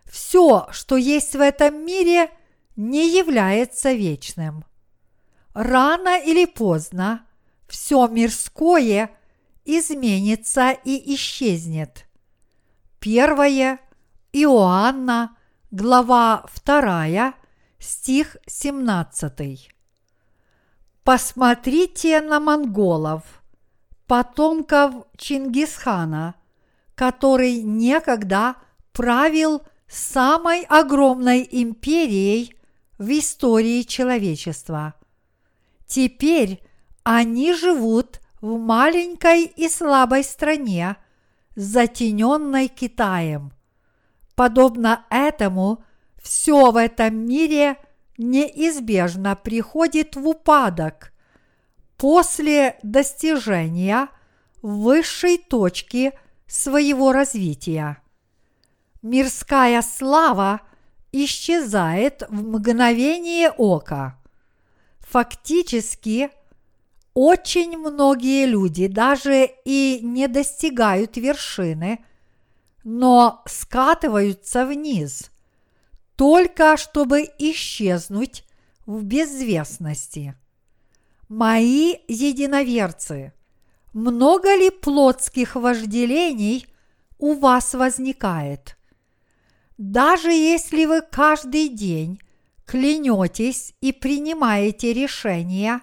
[0.09, 2.31] Все, что есть в этом мире,
[2.75, 4.65] не является вечным.
[5.53, 7.25] Рано или поздно
[7.67, 9.11] все мирское
[9.65, 12.07] изменится и исчезнет.
[12.99, 13.79] Первое
[14.33, 15.37] Иоанна,
[15.69, 17.33] глава 2,
[17.77, 19.69] стих 17.
[21.03, 23.23] Посмотрите на монголов–
[24.09, 26.33] потомков Чингисхана,
[26.95, 28.55] который некогда
[28.91, 32.55] правил самой огромной империей
[32.97, 34.93] в истории человечества.
[35.87, 36.61] Теперь
[37.03, 40.95] они живут в маленькой и слабой стране,
[41.55, 43.51] затененной Китаем.
[44.35, 45.83] Подобно этому,
[46.21, 47.77] все в этом мире
[48.17, 51.13] неизбежно приходит в упадок–
[51.99, 54.07] после достижения
[54.61, 56.13] высшей точки
[56.47, 58.01] своего развития.
[59.01, 60.61] Мирская слава
[61.11, 64.19] исчезает в мгновение ока.
[64.99, 66.29] Фактически,
[67.13, 72.03] очень многие люди даже и не достигают вершины,
[72.83, 75.31] но скатываются вниз,
[76.15, 78.43] только чтобы исчезнуть
[78.85, 80.35] в безвестности–
[81.29, 83.33] Мои единоверцы,
[83.93, 86.65] много ли плотских вожделений
[87.19, 88.78] у вас возникает?
[89.79, 92.19] Даже если вы каждый день
[92.65, 95.79] клянетесь и принимаете решения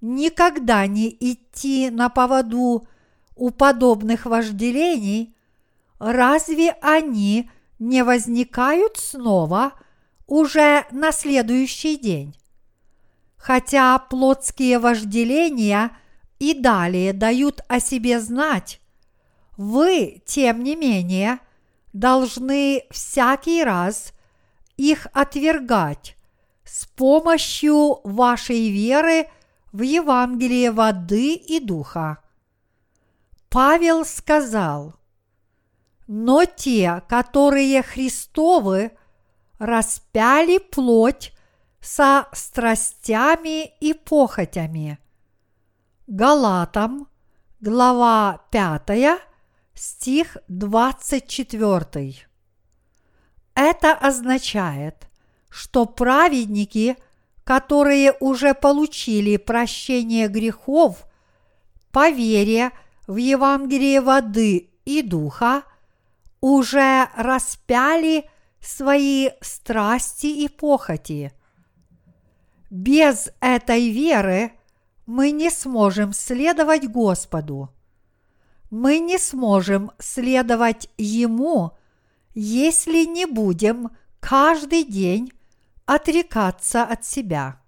[0.00, 2.88] никогда не идти на поводу
[3.36, 5.36] у подобных вожделений,
[5.98, 9.74] разве они не возникают снова
[10.26, 12.34] уже на следующий день?
[13.36, 15.90] Хотя плотские вожделения
[16.38, 18.80] и далее дают о себе знать,
[19.58, 21.40] вы, тем не менее,
[21.92, 24.12] должны всякий раз
[24.76, 26.16] их отвергать
[26.64, 29.28] с помощью вашей веры
[29.72, 32.18] в Евангелие воды и духа.
[33.48, 34.94] Павел сказал,
[36.06, 38.92] но те, которые Христовы,
[39.58, 41.32] распяли плоть
[41.80, 44.98] со страстями и похотями.
[46.06, 47.08] Галатам,
[47.60, 49.27] глава 5,
[49.78, 52.16] стих 24.
[53.54, 55.08] Это означает,
[55.48, 56.96] что праведники,
[57.44, 61.06] которые уже получили прощение грехов
[61.90, 62.70] по вере
[63.06, 65.62] в Евангелие воды и духа,
[66.40, 68.28] уже распяли
[68.60, 71.32] свои страсти и похоти–
[72.70, 74.52] без этой веры
[75.06, 77.70] мы не сможем следовать Господу.
[78.70, 81.72] Мы не сможем следовать Ему,
[82.34, 83.90] если не будем
[84.20, 85.32] каждый день
[85.86, 87.60] отрекаться от себя.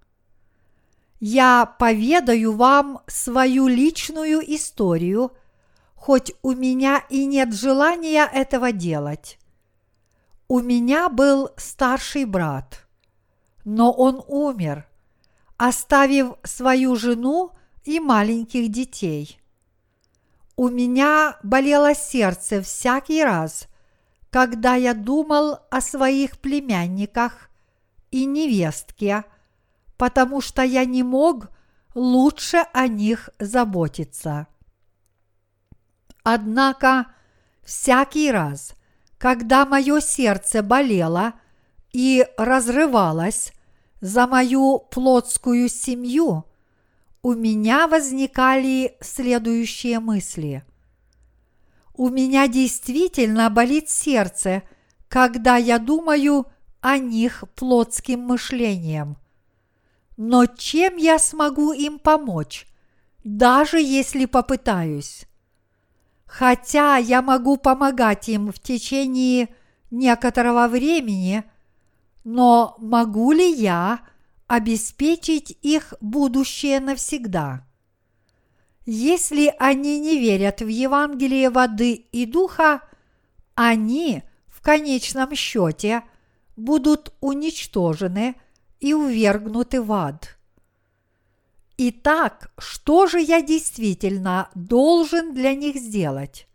[1.19, 5.33] Я поведаю вам свою личную историю,
[5.95, 9.39] хоть у меня и нет желания этого делать.
[10.49, 12.87] У меня был старший брат,
[13.65, 14.87] но он умер–
[15.61, 17.53] оставив свою жену
[17.85, 19.40] и маленьких детей.
[20.61, 23.67] У меня болело сердце всякий раз,
[24.29, 27.49] когда я думал о своих племянниках
[28.11, 29.25] и невестке,
[29.97, 31.49] потому что я не мог
[31.95, 34.49] лучше о них заботиться.
[36.25, 37.07] Однако
[37.63, 38.75] Всякий раз,
[39.17, 41.33] когда мое сердце болело
[41.91, 43.55] и разрывалось
[44.03, 46.45] за мою плотскую семью,
[47.23, 50.65] у меня возникали следующие мысли.
[51.95, 54.63] У меня действительно болит сердце,
[55.09, 56.47] когда я думаю
[56.81, 59.19] о них плотским мышлением.
[60.17, 62.67] Но чем я смогу им помочь,
[63.23, 65.27] даже если попытаюсь?
[66.25, 69.49] Хотя я могу помогать им в течение
[69.91, 71.45] некоторого времени,
[72.25, 74.01] но могу ли я
[74.51, 77.65] обеспечить их будущее навсегда?
[78.85, 82.83] Если они не верят в Евангелие воды и духа,
[83.55, 86.03] они в конечном счете
[86.57, 88.35] будут уничтожены
[88.81, 90.37] и увергнуты в ад.
[91.79, 96.49] Итак, что же я действительно должен для них сделать?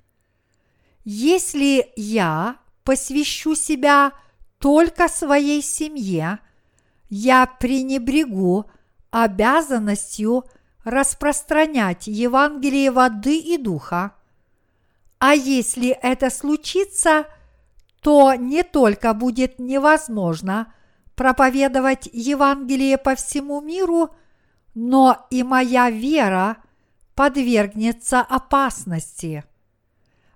[1.05, 4.11] Если я посвящу себя
[4.59, 6.39] только своей семье,
[7.16, 8.70] я пренебрегу
[9.12, 10.46] обязанностью
[10.84, 14.14] распространять Евангелие воды и духа.
[15.20, 17.26] А если это случится,
[18.02, 20.74] то не только будет невозможно
[21.16, 24.10] проповедовать Евангелие по всему миру–
[24.76, 26.58] но и моя вера
[27.16, 29.46] подвергнется опасности.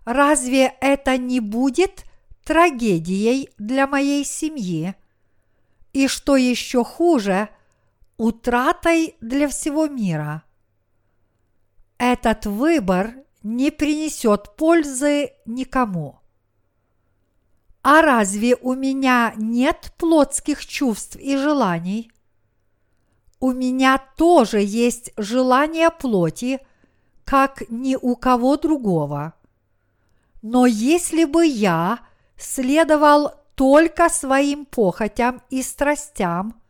[0.05, 2.05] Разве это не будет
[2.45, 4.95] трагедией для моей семьи?
[5.93, 7.49] И что еще хуже,
[8.17, 10.43] утратой для всего мира?
[11.97, 13.13] Этот выбор
[13.43, 16.19] не принесет пользы никому.
[17.81, 22.11] А разве у меня нет плотских чувств и желаний?
[23.39, 26.59] у меня тоже есть желание плоти,
[27.23, 29.33] как ни у кого другого.
[30.41, 31.99] Но если бы я
[32.37, 36.61] следовал только своим похотям и страстям,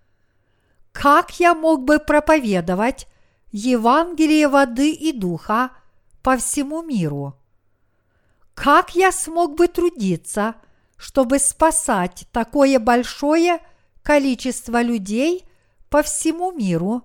[0.92, 3.06] как я мог бы проповедовать
[3.52, 5.70] Евангелие воды и духа
[6.24, 7.36] по всему миру?
[8.56, 10.56] Как я смог бы трудиться,
[10.98, 13.60] чтобы спасать такое большое
[14.02, 15.46] количество людей
[15.92, 17.04] по всему миру,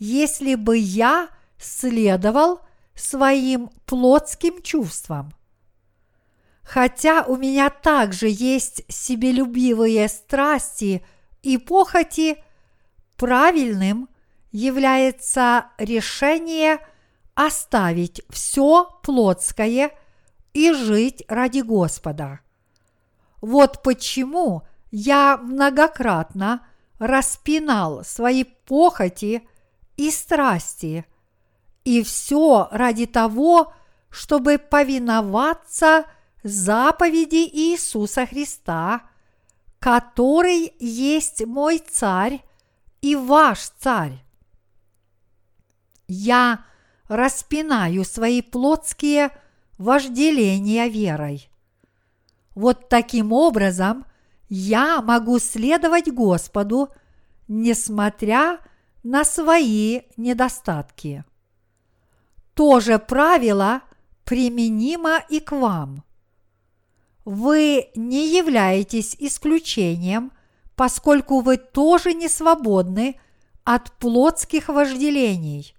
[0.00, 2.62] если бы я следовал
[2.96, 5.32] своим плотским чувствам.
[6.72, 11.04] Хотя у меня также есть себелюбивые страсти
[11.42, 12.44] и похоти,
[13.16, 14.08] правильным
[14.52, 16.78] является решение
[17.34, 19.90] оставить все плотское
[20.52, 22.38] и жить ради Господа.
[23.40, 26.64] Вот почему я многократно
[27.00, 29.42] распинал свои похоти
[29.96, 31.04] и страсти,
[31.82, 33.72] и все ради того,
[34.08, 36.04] чтобы повиноваться
[36.42, 39.02] заповеди Иисуса Христа,
[39.78, 42.42] который есть мой царь
[43.00, 44.22] и ваш царь.
[46.06, 46.64] Я
[47.08, 49.30] распинаю свои плотские
[49.78, 51.48] вожделения верой.
[52.54, 54.04] Вот таким образом
[54.48, 56.88] я могу следовать Господу,
[57.48, 58.58] несмотря
[59.02, 61.24] на свои недостатки.
[62.54, 63.80] То же правило
[64.24, 66.04] применимо и к вам.
[67.32, 70.32] Вы не являетесь исключением,
[70.74, 73.20] поскольку вы тоже не свободны
[73.62, 75.76] от плотских вожделений.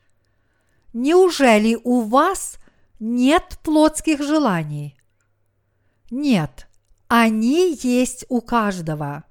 [0.93, 2.55] Неужели у вас
[3.01, 4.95] нет плотских желаний?
[6.09, 6.67] Нет–
[7.13, 9.25] они есть у каждого.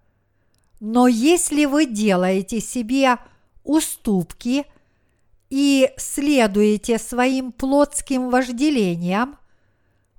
[0.80, 3.16] Но если вы делаете себе
[3.64, 4.66] уступки
[5.48, 9.38] и следуете своим плотским вожделениям,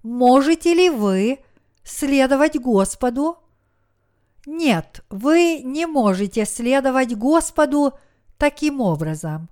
[0.01, 1.41] можете ли вы
[1.83, 3.37] следовать Господу?
[4.45, 7.93] Нет, вы не можете следовать Господу
[8.37, 9.49] таким образом.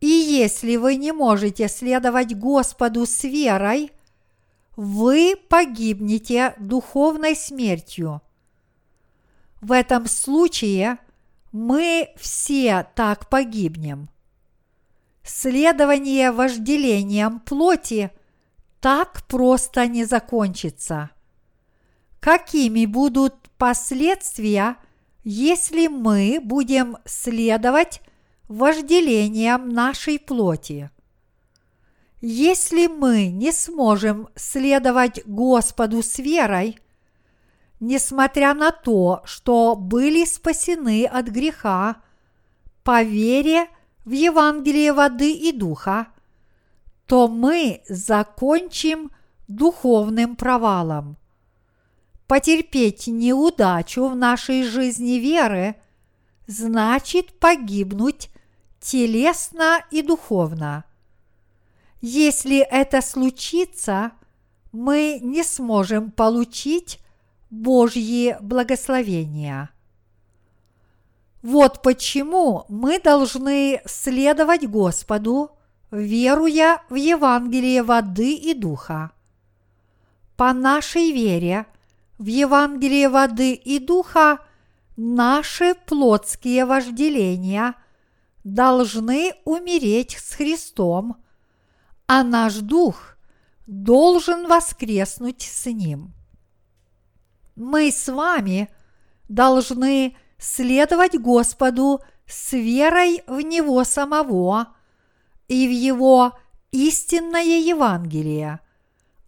[0.00, 3.92] И если вы не можете следовать Господу с верой–
[4.76, 8.22] вы погибнете духовной смертью.
[9.60, 10.98] В этом случае
[11.52, 14.08] мы все так погибнем.
[15.22, 18.10] Следование вожделением плоти
[18.84, 21.08] так просто не закончится.
[22.20, 24.76] Какими будут последствия,
[25.22, 28.02] если мы будем следовать
[28.46, 30.90] вожделением нашей плоти?
[32.20, 36.78] Если мы не сможем следовать Господу с верой,
[37.80, 42.02] несмотря на то, что были спасены от греха
[42.82, 43.66] по вере
[44.04, 46.08] в Евангелие воды и духа,
[47.06, 49.10] то мы закончим
[49.48, 51.16] духовным провалом.
[52.26, 55.76] Потерпеть неудачу в нашей жизни веры
[56.46, 58.30] значит погибнуть
[58.80, 60.84] телесно и духовно.
[62.00, 64.12] Если это случится,
[64.72, 67.00] мы не сможем получить
[67.50, 69.70] Божьи благословения.
[71.42, 75.50] Вот почему мы должны следовать Господу,
[75.94, 79.12] веруя в Евангелие воды и духа.
[80.36, 81.66] По нашей вере
[82.18, 84.40] в Евангелие воды и духа
[84.96, 87.74] наши плотские вожделения
[88.42, 91.16] должны умереть с Христом,
[92.06, 93.16] а наш дух
[93.66, 96.12] должен воскреснуть с Ним.
[97.56, 98.68] Мы с вами
[99.28, 104.73] должны следовать Господу с верой в Него самого
[105.48, 106.38] и в Его
[106.70, 108.60] истинное Евангелие.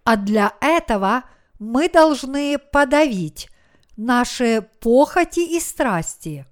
[0.04, 1.24] А для этого
[1.58, 3.48] мы должны подавить
[3.96, 6.46] наши похоти и страсти.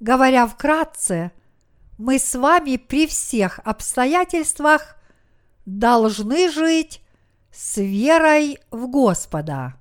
[0.00, 1.32] Говоря вкратце,
[1.98, 4.96] мы с вами при всех обстоятельствах
[5.66, 7.02] должны жить
[7.50, 9.74] с верой в Господа.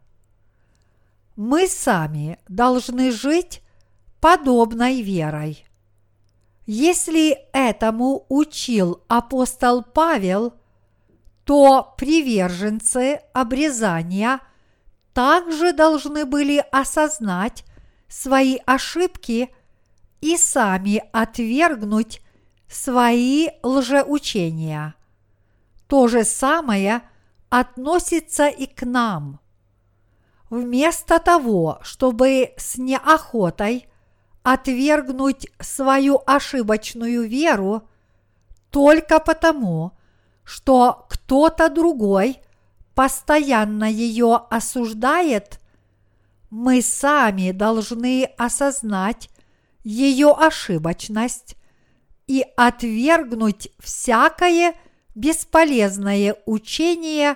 [1.36, 3.62] Мы сами должны жить
[4.20, 5.67] подобной верой.
[6.68, 10.54] Если этому учил апостол Павел,
[11.46, 14.42] то приверженцы обрезания
[15.14, 17.64] также должны были осознать
[18.10, 19.50] свои ошибки
[20.20, 22.22] и сами отвергнуть
[22.68, 24.96] свои лжеучения.
[25.88, 27.02] То же самое
[27.50, 29.40] относится и к нам–
[30.50, 33.87] Вместо того, чтобы с неохотой
[34.48, 37.86] отвергнуть свою ошибочную веру
[38.70, 39.92] только потому,
[40.46, 42.38] что кто-то другой
[42.96, 45.60] постоянно ее осуждает,
[46.50, 49.30] мы сами должны осознать
[49.84, 51.58] ее ошибочность
[52.26, 54.76] и отвергнуть всякое
[55.14, 57.36] бесполезное учение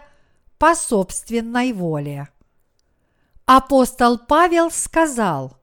[0.58, 2.30] по собственной воле.
[3.46, 5.61] Апостол Павел сказал,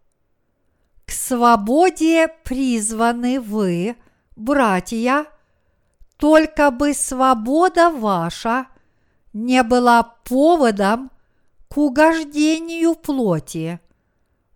[1.09, 3.97] «К свободе призваны вы,
[4.37, 5.25] братья,
[6.19, 8.67] только бы свобода ваша
[9.33, 11.11] не была поводом
[11.71, 13.81] к угождению плоти,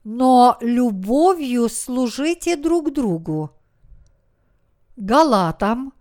[0.04, 3.52] но любовью служите друг другу.
[4.96, 5.94] Галатам,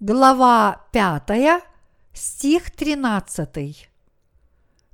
[0.00, 1.62] глава 5,
[2.14, 3.90] стих 13.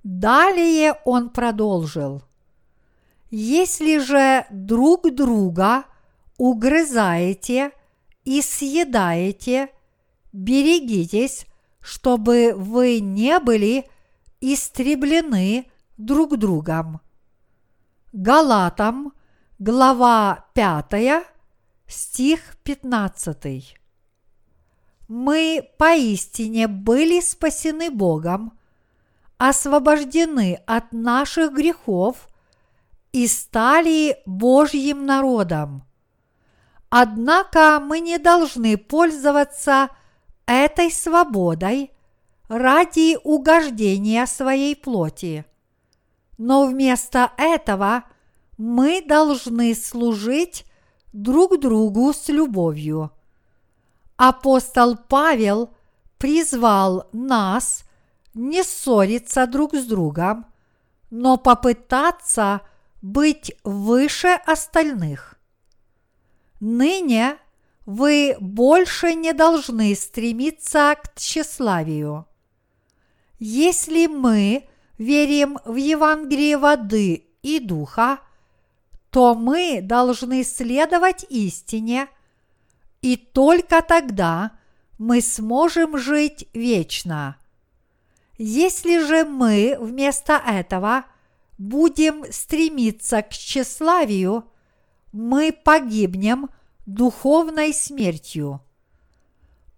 [0.03, 2.25] Далее он продолжил.
[3.31, 5.85] Если же друг друга
[6.39, 7.73] угрызаете
[8.25, 9.71] и съедаете,
[10.33, 11.47] берегитесь,
[11.81, 13.89] чтобы вы не были
[14.41, 17.01] истреблены друг другом.
[18.13, 19.13] Галатам,
[19.59, 21.25] глава 5,
[21.87, 23.77] стих 15.
[25.09, 28.53] Мы поистине были спасены Богом–
[29.39, 32.29] освобождены от наших грехов
[33.17, 35.85] и стали Божьим народом.
[36.91, 39.89] Однако мы не должны пользоваться
[40.45, 41.93] этой свободой
[42.49, 45.47] ради угождения своей плоти.
[46.37, 48.05] Но вместо этого
[48.59, 50.67] мы должны служить
[51.15, 53.13] друг другу с любовью.
[54.19, 55.71] Апостол Павел
[56.19, 57.87] призвал нас
[58.35, 60.45] не ссориться друг с другом,
[61.09, 62.61] но попытаться
[63.07, 65.39] быть выше остальных.
[66.61, 67.37] Ныне
[67.85, 72.27] вы больше не должны стремиться к тщеславию.
[73.39, 74.69] Если мы
[74.99, 78.19] верим в Евангелие воды и духа,
[79.11, 82.09] то мы должны следовать истине,
[83.03, 84.53] и только тогда
[84.99, 87.37] мы сможем жить вечно–
[88.39, 91.07] если же мы вместо этого
[91.59, 94.45] будем стремиться к тщеславию,
[95.13, 96.49] мы погибнем
[96.87, 98.61] духовной смертью.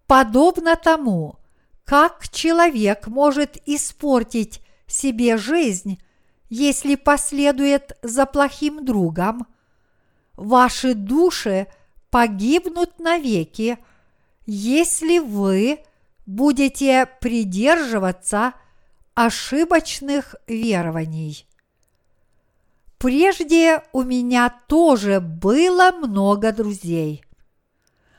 [0.07, 1.37] Подобно тому,
[1.85, 6.01] как человек может испортить себе жизнь,
[6.49, 9.47] если последует за плохим другом,
[10.35, 11.67] ваши души
[12.11, 13.79] погибнут навеки,
[14.47, 15.81] если вы
[16.27, 18.55] будете придерживаться
[19.15, 21.48] ошибочных верований.
[22.99, 27.25] Прежде у меня тоже было много друзей.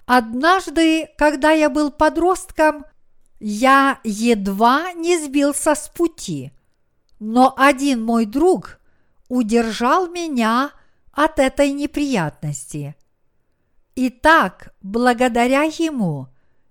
[0.06, 2.85] Однажды, когда я был подростком,
[3.39, 6.51] я едва не сбился с пути,
[7.19, 8.80] но один мой друг
[9.27, 10.72] удержал меня
[11.11, 12.95] от этой неприятности.
[13.95, 16.27] Итак, благодаря ему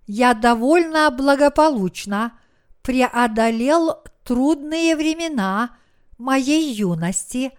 [0.06, 2.38] я довольно благополучно
[2.82, 5.76] преодолел трудные времена
[6.16, 7.52] моей юности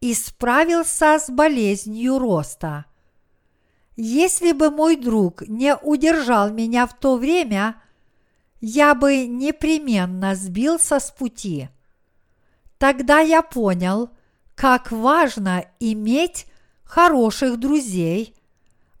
[0.00, 2.86] и справился с болезнью роста.
[3.96, 7.80] Если бы мой друг не удержал меня в то время,
[8.60, 11.68] я бы непременно сбился с пути.
[12.78, 14.10] Тогда я понял,
[14.54, 16.46] как важно иметь
[16.82, 18.34] хороших друзей,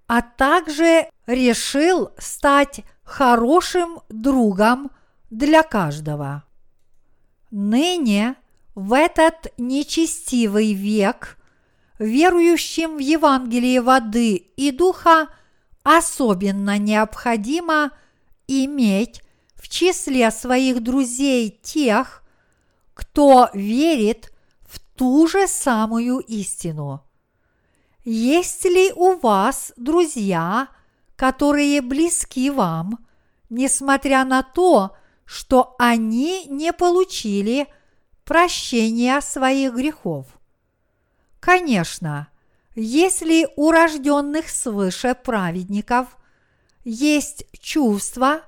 [0.06, 4.90] а также решил стать хорошим другом
[5.30, 6.44] для каждого.
[7.50, 8.36] Ныне,
[8.80, 11.36] в этот нечестивый век,
[11.98, 15.28] верующим в Евангелие воды и духа
[15.82, 17.90] особенно необходимо
[18.48, 19.22] иметь
[19.54, 22.22] в числе своих друзей тех,
[22.94, 24.32] кто верит
[24.62, 27.04] в ту же самую истину.
[28.02, 30.68] Есть ли у вас друзья,
[31.16, 32.98] которые близки вам,
[33.50, 34.96] несмотря на то,
[35.26, 37.68] что они не получили
[38.30, 40.24] прощения своих грехов?
[41.40, 42.28] Конечно,
[42.76, 46.16] если у рожденных свыше праведников
[46.84, 48.42] есть чувства,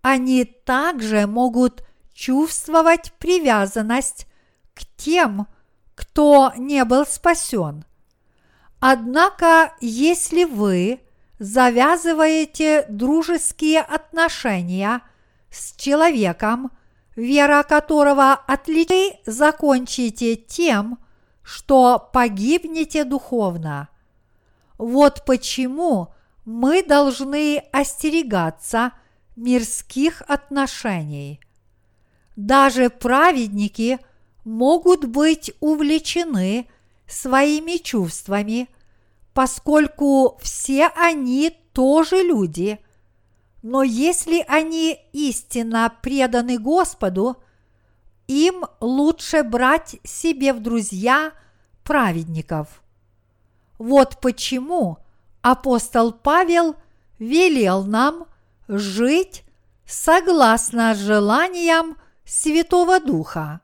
[0.00, 1.84] они также могут
[2.14, 4.28] чувствовать привязанность
[4.74, 5.48] к тем,
[5.96, 7.84] кто не был спасен.
[8.78, 11.00] Однако, если вы
[11.40, 15.00] завязываете дружеские отношения
[15.50, 16.70] с человеком,
[17.16, 20.98] вера которого отличит, закончите тем,
[21.42, 23.88] что погибнете духовно.
[24.78, 26.14] Вот почему
[26.44, 28.92] мы должны остерегаться
[29.34, 31.40] мирских отношений.
[32.36, 33.98] Даже праведники
[34.44, 36.68] могут быть увлечены
[37.06, 38.68] своими чувствами,
[39.34, 42.78] поскольку все они тоже люди.
[43.68, 47.42] Но если они истинно преданы Господу,
[48.28, 51.32] им лучше брать себе в друзья
[51.82, 52.80] праведников.
[53.78, 54.98] Вот почему
[55.42, 56.76] апостол Павел
[57.18, 58.28] велел нам
[58.68, 59.42] жить
[59.84, 63.62] согласно желаниям Святого Духа.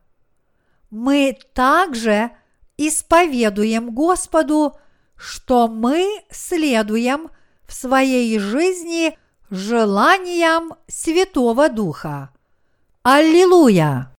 [0.91, 2.33] Мы также
[2.77, 4.77] исповедуем Господу,
[5.15, 7.31] что мы следуем
[7.69, 9.16] в своей жизни
[9.53, 12.31] желаниям Святого Духа.
[13.03, 14.11] Аллилуйя!